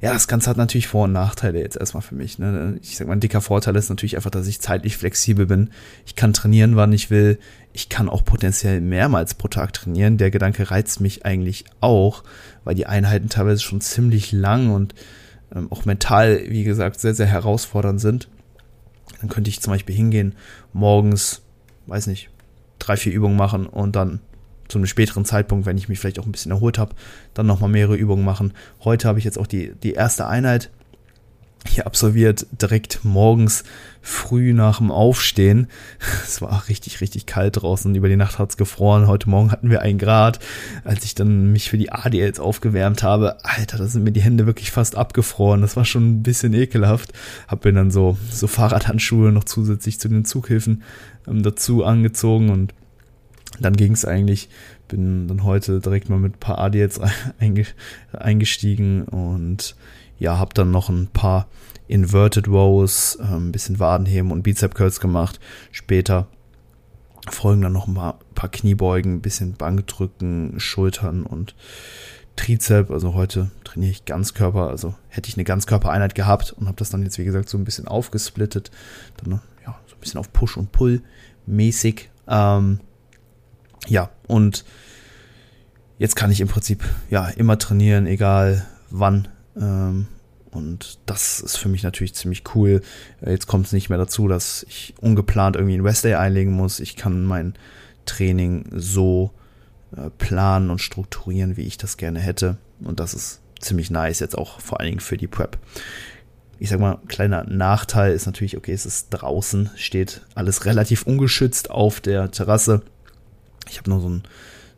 ja, 0.04 0.12
das 0.12 0.28
Ganze 0.28 0.50
hat 0.50 0.58
natürlich 0.58 0.88
Vor- 0.88 1.06
und 1.06 1.14
Nachteile 1.14 1.62
jetzt 1.62 1.78
erstmal 1.78 2.04
für 2.04 2.14
mich. 2.14 2.38
Ne? 2.38 2.78
Ich 2.82 2.98
sag 2.98 3.08
mal, 3.08 3.14
ein 3.14 3.22
dicker 3.22 3.40
Vorteil 3.40 3.74
ist 3.78 3.88
natürlich 3.88 4.18
einfach, 4.18 4.32
dass 4.32 4.48
ich 4.48 4.60
zeitlich 4.60 4.98
flexibel 4.98 5.46
bin. 5.46 5.70
Ich 6.06 6.18
kann 6.18 6.34
trainieren, 6.34 6.76
wann 6.76 6.92
ich 6.92 7.10
will. 7.10 7.40
Ich 7.72 7.88
kann 7.88 8.10
auch 8.10 8.26
potenziell 8.26 8.82
mehrmals 8.82 9.34
pro 9.34 9.48
Tag 9.48 9.72
trainieren. 9.72 10.18
Der 10.18 10.30
Gedanke 10.30 10.70
reizt 10.70 11.00
mich 11.00 11.26
eigentlich 11.26 11.64
auch, 11.80 12.26
weil 12.66 12.76
die 12.76 12.86
Einheiten 12.86 13.30
teilweise 13.30 13.62
schon 13.62 13.80
ziemlich 13.80 14.34
lang 14.34 14.72
und 14.72 14.94
ähm, 15.56 15.72
auch 15.72 15.86
mental, 15.86 16.50
wie 16.50 16.66
gesagt, 16.66 17.00
sehr, 17.00 17.16
sehr 17.16 17.28
herausfordernd 17.28 18.02
sind. 18.02 18.28
Dann 19.22 19.30
könnte 19.30 19.50
ich 19.50 19.62
zum 19.62 19.72
Beispiel 19.72 19.96
hingehen, 19.96 20.36
morgens, 20.74 21.44
weiß 21.88 22.08
nicht, 22.08 22.30
drei, 22.78 22.98
vier 22.98 23.14
Übungen 23.14 23.38
machen 23.38 23.68
und 23.68 23.96
dann 23.96 24.20
zu 24.68 24.78
einem 24.78 24.88
späteren 24.88 25.26
Zeitpunkt, 25.26 25.66
wenn 25.66 25.78
ich 25.78 25.90
mich 25.90 26.00
vielleicht 26.00 26.20
auch 26.20 26.26
ein 26.26 26.32
bisschen 26.32 26.52
erholt 26.52 26.78
habe, 26.78 26.96
dann 27.34 27.46
nochmal 27.46 27.70
mehrere 27.70 27.96
Übungen 27.96 28.26
machen. 28.26 28.54
Heute 28.84 29.08
habe 29.08 29.20
ich 29.20 29.26
jetzt 29.26 29.38
auch 29.38 29.48
die, 29.48 29.74
die 29.84 29.94
erste 29.94 30.28
Einheit 30.28 30.70
hier 31.68 31.86
absolviert, 31.86 32.46
direkt 32.52 33.04
morgens 33.04 33.64
früh 34.02 34.54
nach 34.54 34.80
dem 34.80 34.92
Aufstehen. 34.92 35.68
Es 36.24 36.42
war 36.42 36.68
richtig, 36.68 37.00
richtig 37.00 37.26
kalt 37.26 37.62
draußen. 37.62 37.94
Über 37.96 38.10
die 38.10 38.16
Nacht 38.16 38.40
hat 38.40 38.50
es 38.50 38.58
gefroren. 38.58 39.08
Heute 39.08 39.30
Morgen 39.30 39.52
hatten 39.52 39.70
wir 39.70 39.82
ein 39.82 39.98
Grad. 39.98 40.40
Als 40.84 41.06
ich 41.06 41.16
dann 41.16 41.52
mich 41.52 41.70
für 41.70 41.78
die 41.78 41.92
ADLs 41.92 42.40
aufgewärmt 42.40 43.04
habe, 43.04 43.38
Alter, 43.44 43.78
da 43.78 43.86
sind 43.86 44.04
mir 44.04 44.12
die 44.12 44.22
Hände 44.22 44.46
wirklich 44.46 44.72
fast 44.72 44.96
abgefroren. 44.96 45.62
Das 45.62 45.76
war 45.76 45.86
schon 45.86 46.10
ein 46.10 46.24
bisschen 46.24 46.54
ekelhaft. 46.54 47.14
Hab 47.48 47.66
mir 47.66 47.74
dann 47.74 47.92
so, 47.92 48.18
so 48.32 48.48
Fahrradhandschuhe 48.48 49.32
noch 49.32 49.44
zusätzlich 49.44 50.00
zu 50.00 50.10
den 50.10 50.26
Zughilfen 50.26 50.84
ähm, 51.28 51.44
dazu 51.44 51.84
angezogen 51.84 52.50
und 52.50 52.74
dann 53.60 53.76
ging 53.76 53.94
es 53.94 54.06
eigentlich, 54.06 54.50
bin 54.88 55.28
dann 55.28 55.44
heute 55.44 55.80
direkt 55.80 56.10
mal 56.10 56.20
mit 56.20 56.36
ein 56.36 56.40
paar 56.40 56.60
ADLs 56.60 57.00
eingestiegen 58.14 59.04
und 59.04 59.76
ja, 60.20 60.38
habe 60.38 60.54
dann 60.54 60.72
noch 60.72 60.90
ein 60.90 61.08
paar 61.08 61.48
Inverted 61.88 62.48
Rows, 62.48 63.18
äh, 63.20 63.24
ein 63.24 63.52
bisschen 63.52 63.80
Wadenheben 63.80 64.32
und 64.32 64.44
Bizep 64.44 64.76
Curls 64.76 65.00
gemacht. 65.00 65.40
Später 65.72 66.28
folgen 67.30 67.62
dann 67.62 67.74
noch 67.74 67.88
ein 67.88 67.94
paar, 67.94 68.20
paar 68.36 68.50
Kniebeugen, 68.50 69.16
ein 69.16 69.22
bisschen 69.22 69.54
Bankdrücken, 69.54 70.60
Schultern 70.60 71.24
und 71.24 71.56
Trizep. 72.36 72.90
Also 72.90 73.14
heute 73.14 73.52
trainiere 73.64 73.92
ich 73.92 74.06
Ganzkörper. 74.06 74.70
Also 74.70 74.96
hätte 75.10 75.30
ich 75.30 75.36
eine 75.36 75.44
Ganzkörpereinheit 75.44 76.16
gehabt 76.16 76.54
und 76.54 76.68
habe 76.68 76.78
das 76.78 76.90
dann 76.90 77.04
jetzt, 77.04 77.18
wie 77.18 77.26
gesagt, 77.26 77.50
so 77.50 77.58
ein 77.58 77.66
bisschen 77.66 77.88
aufgesplittet. 77.88 78.72
Dann 79.18 79.42
ja, 79.66 79.80
so 79.88 79.96
ein 79.96 80.00
bisschen 80.00 80.20
auf 80.20 80.32
Push 80.34 80.58
und 80.58 80.72
Pull 80.72 81.02
mäßig. 81.46 82.10
Ähm, 82.28 82.80
ja, 83.88 84.10
und 84.28 84.66
jetzt 85.98 86.16
kann 86.16 86.32
ich 86.32 86.42
im 86.42 86.48
Prinzip 86.48 86.84
ja 87.10 87.28
immer 87.30 87.58
trainieren, 87.58 88.08
egal 88.08 88.66
wann. 88.90 89.28
Ähm, 89.56 90.08
und 90.52 91.00
das 91.06 91.40
ist 91.40 91.58
für 91.58 91.70
mich 91.70 91.84
natürlich 91.84 92.14
ziemlich 92.14 92.44
cool. 92.54 92.82
Jetzt 93.26 93.48
kommt 93.48 93.66
es 93.66 93.74
nicht 93.74 93.90
mehr 93.90 93.98
dazu, 93.98 94.28
dass 94.28 94.66
ich 94.70 94.94
ungeplant 95.00 95.56
irgendwie 95.56 95.76
ein 95.76 95.86
Rest 95.86 96.04
Day 96.04 96.14
einlegen 96.16 96.54
muss. 96.54 96.80
Ich 96.80 96.96
kann 96.96 97.24
mein 97.24 97.56
Training 98.06 98.66
so 98.72 99.32
äh, 99.96 100.10
planen 100.18 100.70
und 100.70 100.80
strukturieren, 100.80 101.58
wie 101.58 101.64
ich 101.64 101.78
das 101.78 101.98
gerne 101.98 102.20
hätte. 102.20 102.58
Und 102.82 103.00
das 103.00 103.14
ist 103.14 103.42
ziemlich 103.60 103.90
nice 103.90 104.20
jetzt 104.20 104.38
auch 104.38 104.60
vor 104.60 104.80
allen 104.80 104.90
Dingen 104.90 105.00
für 105.00 105.18
die 105.18 105.28
Prep. 105.28 105.58
Ich 106.60 106.70
sag 106.70 106.80
mal, 106.80 107.00
kleiner 107.08 107.44
Nachteil 107.46 108.14
ist 108.14 108.26
natürlich, 108.26 108.56
okay, 108.56 108.74
es 108.74 108.86
ist 108.86 109.10
draußen, 109.10 109.72
steht 109.76 110.22
alles 110.36 110.66
relativ 110.66 111.04
ungeschützt 111.04 111.72
auf 111.72 112.00
der 112.00 112.32
Terrasse. 112.32 112.84
Ich 113.70 113.78
habe 113.78 113.90
nur 113.90 114.02
so 114.02 114.10
ein 114.10 114.24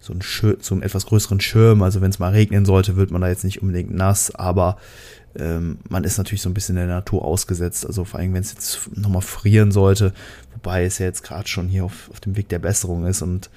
so 0.05 0.13
einen, 0.13 0.21
Schir 0.21 0.57
so 0.61 0.75
einen 0.75 0.83
etwas 0.83 1.07
größeren 1.07 1.41
Schirm. 1.41 1.81
Also 1.81 1.99
wenn 2.01 2.11
es 2.11 2.19
mal 2.19 2.31
regnen 2.31 2.65
sollte, 2.65 2.95
wird 2.95 3.11
man 3.11 3.21
da 3.21 3.27
jetzt 3.27 3.43
nicht 3.43 3.61
unbedingt 3.61 3.93
nass, 3.93 4.33
aber 4.33 4.77
ähm, 5.37 5.79
man 5.89 6.03
ist 6.03 6.17
natürlich 6.17 6.41
so 6.41 6.49
ein 6.49 6.53
bisschen 6.53 6.75
der 6.75 6.85
Natur 6.85 7.25
ausgesetzt. 7.25 7.85
Also 7.85 8.05
vor 8.05 8.19
allem, 8.19 8.33
wenn 8.33 8.41
es 8.41 8.53
jetzt 8.53 8.95
nochmal 8.95 9.23
frieren 9.23 9.71
sollte, 9.71 10.13
wobei 10.53 10.85
es 10.85 10.99
ja 10.99 11.07
jetzt 11.07 11.23
gerade 11.23 11.47
schon 11.47 11.67
hier 11.67 11.85
auf, 11.85 12.09
auf 12.11 12.19
dem 12.19 12.37
Weg 12.37 12.49
der 12.49 12.59
Besserung 12.59 13.05
ist 13.05 13.21
und 13.21 13.49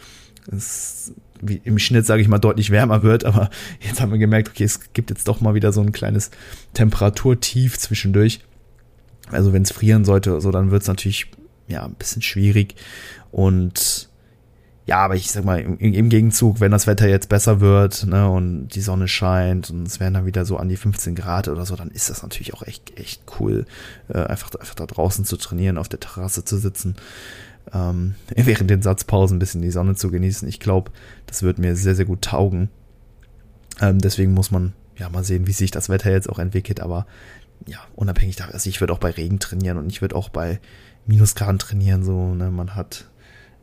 es 0.50 1.12
wie 1.40 1.60
im 1.64 1.78
Schnitt, 1.78 2.04
sage 2.04 2.20
ich 2.20 2.28
mal, 2.28 2.38
deutlich 2.38 2.70
wärmer 2.70 3.02
wird, 3.02 3.24
aber 3.24 3.50
jetzt 3.80 4.00
haben 4.00 4.10
wir 4.10 4.18
gemerkt, 4.18 4.48
okay, 4.48 4.64
es 4.64 4.92
gibt 4.92 5.10
jetzt 5.10 5.28
doch 5.28 5.40
mal 5.40 5.54
wieder 5.54 5.72
so 5.72 5.80
ein 5.80 5.92
kleines 5.92 6.30
Temperaturtief 6.74 7.78
zwischendurch. 7.78 8.40
Also 9.30 9.52
wenn 9.52 9.62
es 9.62 9.70
frieren 9.70 10.04
sollte, 10.04 10.40
so 10.40 10.50
dann 10.50 10.70
wird 10.70 10.82
es 10.82 10.88
natürlich 10.88 11.26
ja 11.68 11.84
ein 11.84 11.94
bisschen 11.94 12.22
schwierig. 12.22 12.74
Und 13.30 14.07
ja, 14.88 15.00
aber 15.00 15.16
ich 15.16 15.30
sag 15.30 15.44
mal, 15.44 15.60
im, 15.60 15.76
im, 15.78 16.08
Gegenzug, 16.08 16.60
wenn 16.60 16.72
das 16.72 16.86
Wetter 16.86 17.06
jetzt 17.06 17.28
besser 17.28 17.60
wird, 17.60 18.06
ne, 18.06 18.26
und 18.30 18.68
die 18.68 18.80
Sonne 18.80 19.06
scheint 19.06 19.68
und 19.68 19.86
es 19.86 20.00
werden 20.00 20.14
dann 20.14 20.24
wieder 20.24 20.46
so 20.46 20.56
an 20.56 20.70
die 20.70 20.78
15 20.78 21.14
Grad 21.14 21.48
oder 21.48 21.66
so, 21.66 21.76
dann 21.76 21.90
ist 21.90 22.08
das 22.08 22.22
natürlich 22.22 22.54
auch 22.54 22.62
echt, 22.62 22.98
echt 22.98 23.20
cool, 23.38 23.66
äh, 24.08 24.16
einfach, 24.24 24.54
einfach 24.54 24.74
da 24.74 24.86
draußen 24.86 25.26
zu 25.26 25.36
trainieren, 25.36 25.76
auf 25.76 25.90
der 25.90 26.00
Terrasse 26.00 26.42
zu 26.42 26.56
sitzen, 26.56 26.96
ähm, 27.74 28.14
während 28.34 28.70
den 28.70 28.80
Satzpausen 28.80 29.36
ein 29.36 29.38
bisschen 29.38 29.60
die 29.60 29.70
Sonne 29.70 29.94
zu 29.94 30.10
genießen. 30.10 30.48
Ich 30.48 30.58
glaube, 30.58 30.90
das 31.26 31.42
wird 31.42 31.58
mir 31.58 31.76
sehr, 31.76 31.94
sehr 31.94 32.06
gut 32.06 32.22
taugen. 32.22 32.70
Ähm, 33.82 33.98
deswegen 33.98 34.32
muss 34.32 34.50
man 34.50 34.72
ja 34.96 35.10
mal 35.10 35.22
sehen, 35.22 35.46
wie 35.46 35.52
sich 35.52 35.70
das 35.70 35.90
Wetter 35.90 36.10
jetzt 36.10 36.30
auch 36.30 36.38
entwickelt, 36.38 36.80
aber 36.80 37.06
ja, 37.66 37.80
unabhängig 37.94 38.36
davon, 38.36 38.54
also 38.54 38.70
ich 38.70 38.80
würde 38.80 38.94
auch 38.94 39.00
bei 39.00 39.10
Regen 39.10 39.38
trainieren 39.38 39.76
und 39.76 39.92
ich 39.92 40.00
würde 40.00 40.16
auch 40.16 40.30
bei 40.30 40.60
Minusgraden 41.04 41.58
trainieren, 41.58 42.04
so, 42.04 42.34
ne, 42.34 42.50
man 42.50 42.74
hat, 42.74 43.04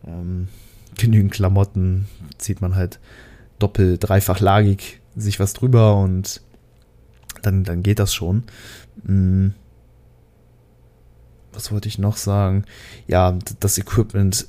ähm, 0.05 0.49
genügend 0.97 1.31
Klamotten, 1.31 2.07
zieht 2.37 2.61
man 2.61 2.75
halt 2.75 2.99
doppelt, 3.59 4.07
dreifach 4.07 4.39
lagig 4.39 5.01
sich 5.15 5.39
was 5.39 5.53
drüber 5.53 5.97
und 5.97 6.41
dann, 7.41 7.63
dann 7.63 7.83
geht 7.83 7.99
das 7.99 8.13
schon. 8.13 8.43
Hm. 9.05 9.53
Was 11.53 11.71
wollte 11.71 11.87
ich 11.87 11.97
noch 11.97 12.17
sagen? 12.17 12.65
Ja, 13.07 13.37
das 13.61 13.77
Equipment 13.77 14.47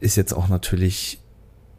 ist 0.00 0.16
jetzt 0.16 0.32
auch 0.32 0.48
natürlich 0.48 1.21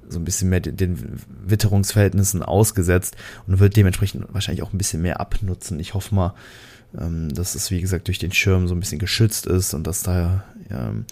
so 0.09 0.19
ein 0.19 0.25
bisschen 0.25 0.49
mehr 0.49 0.59
den 0.59 1.21
Witterungsverhältnissen 1.45 2.43
ausgesetzt 2.43 3.15
und 3.47 3.59
wird 3.59 3.75
dementsprechend 3.75 4.25
wahrscheinlich 4.33 4.63
auch 4.63 4.73
ein 4.73 4.77
bisschen 4.77 5.01
mehr 5.01 5.19
abnutzen. 5.19 5.79
Ich 5.79 5.93
hoffe 5.93 6.13
mal, 6.13 6.33
ähm, 6.97 7.33
dass 7.33 7.55
es 7.55 7.71
wie 7.71 7.81
gesagt 7.81 8.07
durch 8.07 8.19
den 8.19 8.31
Schirm 8.31 8.67
so 8.67 8.75
ein 8.75 8.79
bisschen 8.79 8.99
geschützt 8.99 9.45
ist 9.45 9.73
und 9.73 9.87
dass 9.87 10.03
da 10.03 10.43
ähm, 10.69 11.05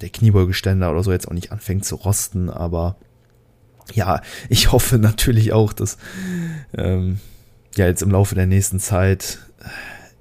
der 0.00 0.08
Kniebeugeständer 0.08 0.90
oder 0.90 1.02
so 1.02 1.12
jetzt 1.12 1.28
auch 1.28 1.34
nicht 1.34 1.52
anfängt 1.52 1.84
zu 1.84 1.96
rosten, 1.96 2.50
aber 2.50 2.96
ja, 3.94 4.20
ich 4.48 4.72
hoffe 4.72 4.98
natürlich 4.98 5.52
auch, 5.52 5.72
dass 5.72 5.98
ähm, 6.76 7.20
ja 7.76 7.86
jetzt 7.86 8.02
im 8.02 8.10
Laufe 8.10 8.34
der 8.34 8.46
nächsten 8.46 8.80
Zeit 8.80 9.38
äh, 9.60 9.68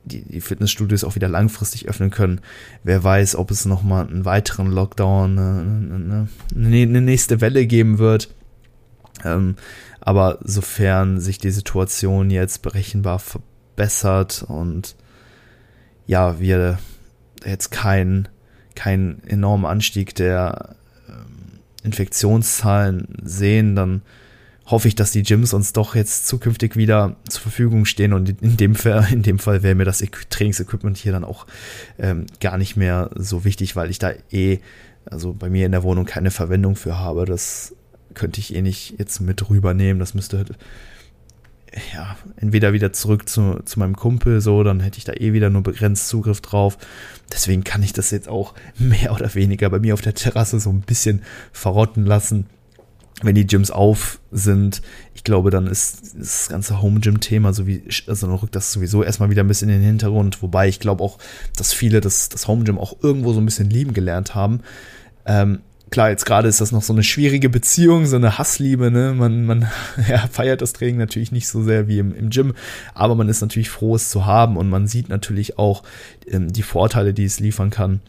die, 0.05 0.21
die 0.21 0.41
Fitnessstudios 0.41 1.03
auch 1.03 1.15
wieder 1.15 1.27
langfristig 1.27 1.87
öffnen 1.87 2.11
können. 2.11 2.41
Wer 2.83 3.03
weiß, 3.03 3.35
ob 3.35 3.51
es 3.51 3.65
nochmal 3.65 4.07
einen 4.07 4.25
weiteren 4.25 4.67
Lockdown, 4.67 5.37
eine, 5.37 6.27
eine, 6.55 6.85
eine, 6.85 7.01
nächste 7.01 7.41
Welle 7.41 7.65
geben 7.65 7.97
wird. 7.97 8.33
Ähm, 9.23 9.55
aber 9.99 10.39
sofern 10.43 11.19
sich 11.19 11.39
die 11.39 11.51
Situation 11.51 12.29
jetzt 12.29 12.61
berechenbar 12.61 13.19
verbessert 13.19 14.45
und 14.47 14.95
ja, 16.05 16.39
wir 16.39 16.77
jetzt 17.43 17.71
keinen 17.71 18.27
keinen 18.75 19.23
enormen 19.25 19.65
Anstieg 19.65 20.13
der 20.15 20.75
ähm, 21.09 21.59
Infektionszahlen 21.83 23.07
sehen, 23.23 23.75
dann 23.75 24.01
hoffe 24.65 24.87
ich, 24.87 24.95
dass 24.95 25.11
die 25.11 25.23
Gyms 25.23 25.53
uns 25.53 25.73
doch 25.73 25.95
jetzt 25.95 26.27
zukünftig 26.27 26.75
wieder 26.75 27.15
zur 27.29 27.41
Verfügung 27.41 27.85
stehen 27.85 28.13
und 28.13 28.41
in 28.41 28.57
dem 28.57 28.75
Fall, 28.75 29.07
in 29.11 29.21
dem 29.21 29.39
Fall 29.39 29.63
wäre 29.63 29.75
mir 29.75 29.85
das 29.85 30.03
Trainingsequipment 30.29 30.97
hier 30.97 31.11
dann 31.11 31.23
auch 31.23 31.45
ähm, 31.99 32.25
gar 32.39 32.57
nicht 32.57 32.75
mehr 32.75 33.11
so 33.15 33.45
wichtig, 33.45 33.75
weil 33.75 33.89
ich 33.89 33.99
da 33.99 34.13
eh, 34.31 34.59
also 35.05 35.33
bei 35.33 35.49
mir 35.49 35.65
in 35.65 35.71
der 35.71 35.83
Wohnung 35.83 36.05
keine 36.05 36.31
Verwendung 36.31 36.75
für 36.75 36.97
habe. 36.97 37.25
Das 37.25 37.75
könnte 38.15 38.39
ich 38.39 38.55
eh 38.55 38.61
nicht 38.61 38.95
jetzt 38.97 39.19
mit 39.19 39.49
rübernehmen. 39.49 39.99
Das 39.99 40.13
müsste 40.13 40.45
ja, 41.93 42.15
entweder 42.37 42.73
wieder 42.73 42.93
zurück 42.93 43.27
zu, 43.27 43.59
zu 43.65 43.79
meinem 43.79 43.95
Kumpel, 43.95 44.39
so, 44.39 44.63
dann 44.63 44.79
hätte 44.79 44.97
ich 44.97 45.03
da 45.03 45.13
eh 45.13 45.33
wieder 45.33 45.49
nur 45.49 45.63
begrenzt 45.63 46.07
Zugriff 46.07 46.41
drauf. 46.41 46.77
Deswegen 47.31 47.63
kann 47.63 47.83
ich 47.83 47.93
das 47.93 48.11
jetzt 48.11 48.29
auch 48.29 48.53
mehr 48.77 49.13
oder 49.13 49.33
weniger 49.35 49.69
bei 49.69 49.79
mir 49.79 49.93
auf 49.93 50.01
der 50.01 50.13
Terrasse 50.15 50.59
so 50.59 50.69
ein 50.69 50.81
bisschen 50.81 51.21
verrotten 51.51 52.05
lassen. 52.05 52.47
Wenn 53.21 53.35
die 53.35 53.47
Gyms 53.47 53.71
auf 53.71 54.19
sind, 54.31 54.81
ich 55.13 55.23
glaube, 55.23 55.49
dann 55.49 55.67
ist 55.67 56.15
das 56.17 56.49
ganze 56.49 56.81
Home 56.81 56.99
Gym 56.99 57.21
Thema 57.21 57.53
so 57.53 57.65
wie, 57.65 57.83
also 58.07 58.27
dann 58.27 58.35
rückt 58.35 58.55
das 58.55 58.73
sowieso 58.73 59.03
erstmal 59.03 59.29
wieder 59.29 59.43
ein 59.43 59.47
bisschen 59.47 59.69
in 59.69 59.79
den 59.79 59.87
Hintergrund. 59.87 60.41
Wobei 60.41 60.67
ich 60.67 60.79
glaube 60.79 61.03
auch, 61.03 61.17
dass 61.55 61.73
viele 61.73 62.01
das, 62.01 62.27
das 62.29 62.47
Home 62.47 62.65
Gym 62.65 62.77
auch 62.77 62.97
irgendwo 63.01 63.31
so 63.31 63.39
ein 63.39 63.45
bisschen 63.45 63.69
lieben 63.69 63.93
gelernt 63.93 64.35
haben. 64.35 64.61
Ähm, 65.25 65.59
klar, 65.89 66.09
jetzt 66.09 66.25
gerade 66.25 66.49
ist 66.49 66.59
das 66.59 66.73
noch 66.73 66.81
so 66.81 66.91
eine 66.91 67.03
schwierige 67.03 67.49
Beziehung, 67.49 68.05
so 68.05 68.17
eine 68.17 68.37
Hassliebe, 68.37 68.91
ne? 68.91 69.13
Man, 69.13 69.45
man 69.45 69.67
ja, 70.09 70.27
feiert 70.29 70.61
das 70.61 70.73
Training 70.73 70.97
natürlich 70.97 71.31
nicht 71.31 71.47
so 71.47 71.63
sehr 71.63 71.87
wie 71.87 71.99
im, 71.99 72.13
im 72.13 72.29
Gym, 72.29 72.53
aber 72.93 73.15
man 73.15 73.29
ist 73.29 73.41
natürlich 73.41 73.69
froh, 73.69 73.95
es 73.95 74.09
zu 74.09 74.25
haben 74.25 74.57
und 74.57 74.69
man 74.69 74.87
sieht 74.87 75.07
natürlich 75.07 75.57
auch 75.57 75.83
ähm, 76.27 76.51
die 76.51 76.63
Vorteile, 76.63 77.13
die 77.13 77.25
es 77.25 77.39
liefern 77.39 77.69
kann. 77.69 78.01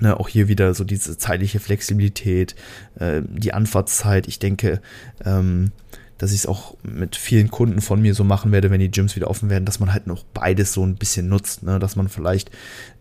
Ne, 0.00 0.18
auch 0.18 0.28
hier 0.28 0.48
wieder 0.48 0.72
so 0.74 0.84
diese 0.84 1.18
zeitliche 1.18 1.60
Flexibilität, 1.60 2.54
äh, 2.98 3.20
die 3.26 3.52
Anfahrtszeit. 3.52 4.28
Ich 4.28 4.38
denke, 4.38 4.80
ähm, 5.24 5.72
dass 6.20 6.32
ich 6.32 6.40
es 6.40 6.46
auch 6.46 6.76
mit 6.82 7.16
vielen 7.16 7.50
Kunden 7.50 7.80
von 7.80 8.02
mir 8.02 8.14
so 8.14 8.24
machen 8.24 8.52
werde, 8.52 8.70
wenn 8.70 8.78
die 8.78 8.90
Gyms 8.90 9.16
wieder 9.16 9.30
offen 9.30 9.48
werden, 9.48 9.64
dass 9.64 9.80
man 9.80 9.90
halt 9.90 10.06
noch 10.06 10.22
beides 10.34 10.74
so 10.74 10.84
ein 10.84 10.96
bisschen 10.96 11.30
nutzt, 11.30 11.62
ne? 11.62 11.78
dass 11.78 11.96
man 11.96 12.10
vielleicht 12.10 12.50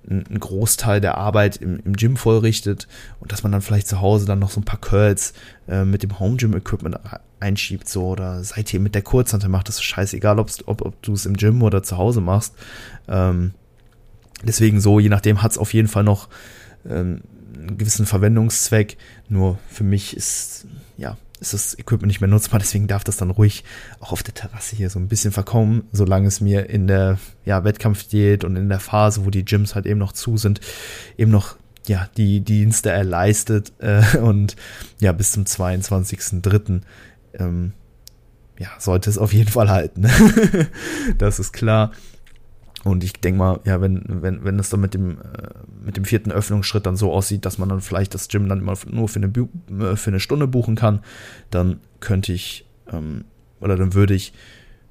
einen 0.09 0.39
Großteil 0.39 1.01
der 1.01 1.17
Arbeit 1.17 1.57
im, 1.57 1.81
im 1.83 1.97
Gym 1.97 2.15
vollrichtet 2.15 2.88
und 3.19 3.33
dass 3.33 3.43
man 3.43 3.51
dann 3.51 3.62
vielleicht 3.62 3.89
zu 3.89 3.99
Hause 3.99 4.25
dann 4.25 4.39
noch 4.39 4.51
so 4.51 4.62
ein 4.62 4.65
paar 4.65 4.79
Curls 4.79 5.33
äh, 5.67 5.83
mit 5.83 6.01
dem 6.01 6.17
Home 6.17 6.38
Gym 6.38 6.55
Equipment 6.55 6.97
einschiebt 7.41 7.89
so 7.89 8.07
oder 8.07 8.41
seid 8.45 8.73
ihr 8.73 8.79
mit 8.79 8.95
der 8.95 9.01
Kurzhantel 9.01 9.49
macht, 9.49 9.67
das 9.67 9.75
ist 9.75 9.83
scheißegal, 9.83 10.39
ob, 10.39 10.49
ob 10.65 11.01
du 11.01 11.12
es 11.12 11.25
im 11.25 11.35
Gym 11.35 11.62
oder 11.62 11.83
zu 11.83 11.97
Hause 11.97 12.21
machst. 12.21 12.55
Ähm, 13.09 13.51
deswegen 14.43 14.79
so, 14.79 14.97
je 14.97 15.09
nachdem 15.09 15.41
hat 15.41 15.51
es 15.51 15.57
auf 15.57 15.73
jeden 15.73 15.89
Fall 15.89 16.05
noch 16.05 16.29
ähm, 16.87 17.21
einen 17.55 17.77
gewissen 17.77 18.05
Verwendungszweck. 18.05 18.97
Nur 19.27 19.59
für 19.69 19.83
mich 19.83 20.15
ist 20.15 20.67
ja 20.97 21.17
ist 21.39 21.53
das 21.53 21.77
Equipment 21.77 22.07
nicht 22.07 22.21
mehr 22.21 22.29
nutzbar, 22.29 22.59
deswegen 22.59 22.87
darf 22.87 23.03
das 23.03 23.17
dann 23.17 23.29
ruhig 23.29 23.63
auch 23.99 24.11
auf 24.11 24.23
der 24.23 24.33
Terrasse 24.33 24.75
hier 24.75 24.89
so 24.89 24.99
ein 24.99 25.07
bisschen 25.07 25.31
verkommen, 25.31 25.83
solange 25.91 26.27
es 26.27 26.41
mir 26.41 26.69
in 26.69 26.87
der 26.87 27.17
ja, 27.45 27.63
Wettkampfdiät 27.63 28.43
und 28.43 28.55
in 28.55 28.69
der 28.69 28.79
Phase, 28.79 29.25
wo 29.25 29.29
die 29.29 29.45
Gyms 29.45 29.75
halt 29.75 29.85
eben 29.85 29.99
noch 29.99 30.11
zu 30.11 30.37
sind, 30.37 30.59
eben 31.17 31.31
noch 31.31 31.55
ja, 31.87 32.09
die 32.17 32.41
Dienste 32.41 32.91
erleistet 32.91 33.71
äh, 33.79 34.17
und 34.17 34.55
ja, 34.99 35.11
bis 35.11 35.31
zum 35.31 35.45
22.03. 35.45 36.81
Ähm, 37.33 37.73
ja, 38.59 38.67
sollte 38.77 39.09
es 39.09 39.17
auf 39.17 39.33
jeden 39.33 39.49
Fall 39.49 39.69
halten. 39.69 40.05
das 41.17 41.39
ist 41.39 41.53
klar. 41.53 41.91
Und 42.83 43.03
ich 43.03 43.13
denke 43.13 43.37
mal, 43.37 43.59
ja, 43.65 43.81
wenn, 43.81 44.03
wenn, 44.07 44.43
wenn 44.43 44.57
es 44.57 44.69
dann 44.69 44.79
mit 44.79 44.93
dem, 44.93 45.19
äh, 45.19 45.49
mit 45.83 45.97
dem 45.97 46.05
vierten 46.05 46.31
Öffnungsschritt 46.31 46.85
dann 46.85 46.95
so 46.95 47.11
aussieht, 47.11 47.45
dass 47.45 47.57
man 47.57 47.69
dann 47.69 47.81
vielleicht 47.81 48.13
das 48.13 48.29
Gym 48.29 48.47
dann 48.47 48.59
immer 48.59 48.75
nur 48.89 49.09
für 49.09 49.21
eine, 49.21 49.27
äh, 49.27 49.95
für 49.95 50.11
eine 50.11 50.19
Stunde 50.19 50.47
buchen 50.47 50.75
kann, 50.75 51.01
dann 51.49 51.81
könnte 51.99 52.31
ich, 52.31 52.65
ähm, 52.91 53.25
oder 53.59 53.75
dann 53.75 53.93
würde 53.93 54.13
ich 54.13 54.33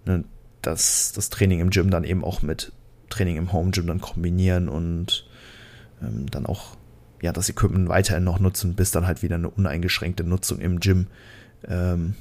ne, 0.05 0.25
das, 0.61 1.13
das 1.13 1.31
Training 1.31 1.61
im 1.61 1.71
Gym 1.71 1.91
dann 1.91 2.05
eben 2.05 2.25
auch 2.25 2.43
mit 2.43 2.73
Training 3.09 3.37
im 3.37 3.53
Home 3.53 3.71
Gym 3.71 3.87
dann 3.87 4.03
kombinieren 4.03 4.69
und 4.69 5.27
ähm, 6.03 6.27
dann 6.31 6.45
auch 6.45 6.77
ja, 7.23 7.33
das 7.33 7.49
Equipment 7.49 7.89
weiterhin 7.89 8.23
noch 8.23 8.39
nutzen, 8.39 8.75
bis 8.75 8.91
dann 8.91 9.07
halt 9.07 9.23
wieder 9.23 9.37
eine 9.37 9.49
uneingeschränkte 9.49 10.25
Nutzung 10.25 10.59
im 10.59 10.79
Gym 10.81 11.07
ähm, 11.67 12.15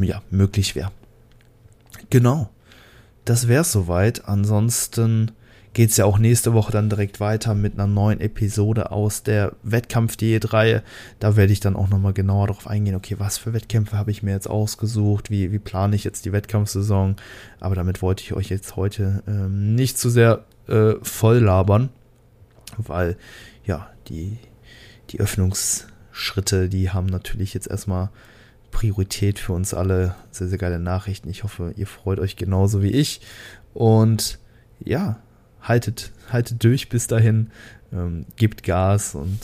ja, 0.00 0.22
möglich 0.30 0.76
wäre. 0.76 0.92
Genau 2.10 2.48
das 3.24 3.48
wäre 3.48 3.62
es 3.62 3.72
soweit. 3.72 4.28
Ansonsten 4.28 5.32
geht 5.74 5.90
es 5.90 5.96
ja 5.96 6.04
auch 6.04 6.18
nächste 6.18 6.52
Woche 6.52 6.72
dann 6.72 6.90
direkt 6.90 7.18
weiter 7.18 7.54
mit 7.54 7.74
einer 7.74 7.86
neuen 7.86 8.20
Episode 8.20 8.90
aus 8.90 9.22
der 9.22 9.54
Wettkampf-Diät-Reihe. 9.62 10.82
Da 11.18 11.36
werde 11.36 11.52
ich 11.52 11.60
dann 11.60 11.76
auch 11.76 11.88
nochmal 11.88 12.12
genauer 12.12 12.48
darauf 12.48 12.66
eingehen, 12.66 12.94
okay, 12.94 13.16
was 13.18 13.38
für 13.38 13.54
Wettkämpfe 13.54 13.96
habe 13.96 14.10
ich 14.10 14.22
mir 14.22 14.32
jetzt 14.32 14.50
ausgesucht, 14.50 15.30
wie, 15.30 15.50
wie 15.52 15.58
plane 15.58 15.96
ich 15.96 16.04
jetzt 16.04 16.24
die 16.24 16.32
Wettkampfsaison. 16.32 17.16
Aber 17.60 17.74
damit 17.74 18.02
wollte 18.02 18.22
ich 18.22 18.34
euch 18.34 18.50
jetzt 18.50 18.76
heute 18.76 19.22
ähm, 19.26 19.74
nicht 19.74 19.98
zu 19.98 20.10
sehr 20.10 20.44
äh, 20.68 20.94
voll 21.02 21.38
labern, 21.38 21.88
weil 22.76 23.16
ja, 23.64 23.88
die, 24.08 24.36
die 25.10 25.20
Öffnungsschritte, 25.20 26.68
die 26.68 26.90
haben 26.90 27.06
natürlich 27.06 27.54
jetzt 27.54 27.68
erstmal 27.68 28.10
Priorität 28.72 29.38
für 29.38 29.52
uns 29.52 29.72
alle. 29.72 30.16
Sehr, 30.32 30.48
sehr 30.48 30.58
geile 30.58 30.80
Nachrichten. 30.80 31.30
Ich 31.30 31.44
hoffe, 31.44 31.72
ihr 31.76 31.86
freut 31.86 32.18
euch 32.18 32.34
genauso 32.34 32.82
wie 32.82 32.90
ich. 32.90 33.20
Und 33.72 34.40
ja, 34.80 35.20
haltet, 35.60 36.10
haltet 36.30 36.64
durch 36.64 36.88
bis 36.88 37.06
dahin. 37.06 37.52
Ähm, 37.92 38.26
gebt 38.34 38.64
Gas 38.64 39.14
und 39.14 39.38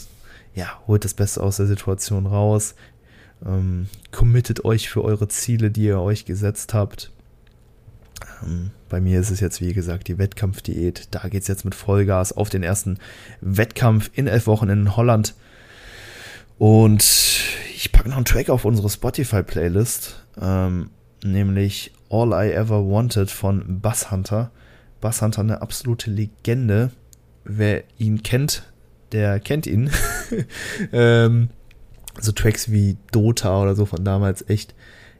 ja, 0.54 0.80
holt 0.88 1.04
das 1.04 1.14
Beste 1.14 1.40
aus 1.42 1.58
der 1.58 1.66
Situation 1.66 2.26
raus. 2.26 2.74
Ähm, 3.46 3.86
committet 4.10 4.64
euch 4.64 4.88
für 4.88 5.04
eure 5.04 5.28
Ziele, 5.28 5.70
die 5.70 5.84
ihr 5.84 6.00
euch 6.00 6.24
gesetzt 6.24 6.74
habt. 6.74 7.12
Ähm, 8.42 8.70
bei 8.88 9.00
mir 9.00 9.20
ist 9.20 9.30
es 9.30 9.40
jetzt, 9.40 9.60
wie 9.60 9.74
gesagt, 9.74 10.08
die 10.08 10.18
Wettkampfdiät. 10.18 11.08
Da 11.12 11.28
geht 11.28 11.42
es 11.42 11.48
jetzt 11.48 11.64
mit 11.64 11.74
Vollgas 11.74 12.32
auf 12.32 12.48
den 12.48 12.62
ersten 12.62 12.98
Wettkampf 13.40 14.10
in 14.14 14.26
elf 14.26 14.46
Wochen 14.46 14.68
in 14.68 14.96
Holland. 14.96 15.34
Und 16.58 17.04
ich 17.78 17.92
packe 17.92 18.08
noch 18.08 18.16
einen 18.16 18.24
Track 18.24 18.50
auf 18.50 18.64
unsere 18.64 18.90
Spotify-Playlist, 18.90 20.26
ähm, 20.40 20.90
nämlich 21.22 21.92
All 22.10 22.32
I 22.32 22.50
Ever 22.50 22.84
Wanted 22.84 23.30
von 23.30 23.80
Bass 23.80 24.10
Hunter. 24.10 24.50
Bass 25.00 25.22
Hunter, 25.22 25.42
eine 25.42 25.62
absolute 25.62 26.10
Legende. 26.10 26.90
wer 27.44 27.84
ihn 27.96 28.24
kennt, 28.24 28.64
der 29.12 29.38
kennt 29.38 29.68
ihn. 29.68 29.92
ähm, 30.92 31.50
so 32.20 32.32
Tracks 32.32 32.72
wie 32.72 32.96
Dota 33.12 33.62
oder 33.62 33.76
so 33.76 33.86
von 33.86 34.04
damals 34.04 34.44
echt 34.48 34.74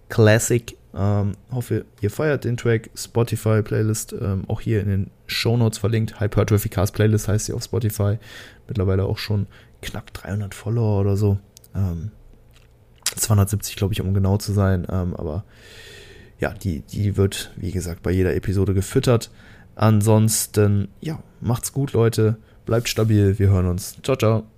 Classic. 0.08 0.76
Ähm, 0.96 1.36
hoffe, 1.52 1.84
ihr 2.00 2.10
feiert 2.10 2.42
den 2.42 2.56
Track. 2.56 2.90
Spotify 2.96 3.62
Playlist, 3.62 4.12
ähm, 4.20 4.46
auch 4.48 4.60
hier 4.60 4.80
in 4.80 4.88
den 4.88 5.10
Show 5.28 5.56
Notes 5.56 5.78
verlinkt. 5.78 6.20
Hypertrophy 6.20 6.70
Cast 6.70 6.92
Playlist 6.92 7.28
heißt 7.28 7.46
sie 7.46 7.52
auf 7.52 7.62
Spotify. 7.62 8.18
Mittlerweile 8.66 9.04
auch 9.04 9.18
schon 9.18 9.46
knapp 9.80 10.12
300 10.12 10.56
Follower 10.56 11.00
oder 11.00 11.16
so. 11.16 11.38
Ähm, 11.72 12.10
270, 13.18 13.76
glaube 13.76 13.92
ich, 13.92 14.00
um 14.00 14.14
genau 14.14 14.36
zu 14.36 14.52
sein. 14.52 14.86
Ähm, 14.90 15.14
aber 15.14 15.44
ja, 16.38 16.52
die, 16.52 16.80
die 16.80 17.16
wird, 17.16 17.52
wie 17.56 17.72
gesagt, 17.72 18.02
bei 18.02 18.10
jeder 18.10 18.34
Episode 18.34 18.74
gefüttert. 18.74 19.30
Ansonsten, 19.74 20.88
ja, 21.00 21.22
macht's 21.40 21.72
gut, 21.72 21.92
Leute. 21.92 22.36
Bleibt 22.66 22.88
stabil. 22.88 23.38
Wir 23.38 23.48
hören 23.48 23.66
uns. 23.66 23.96
Ciao, 24.02 24.16
ciao. 24.16 24.57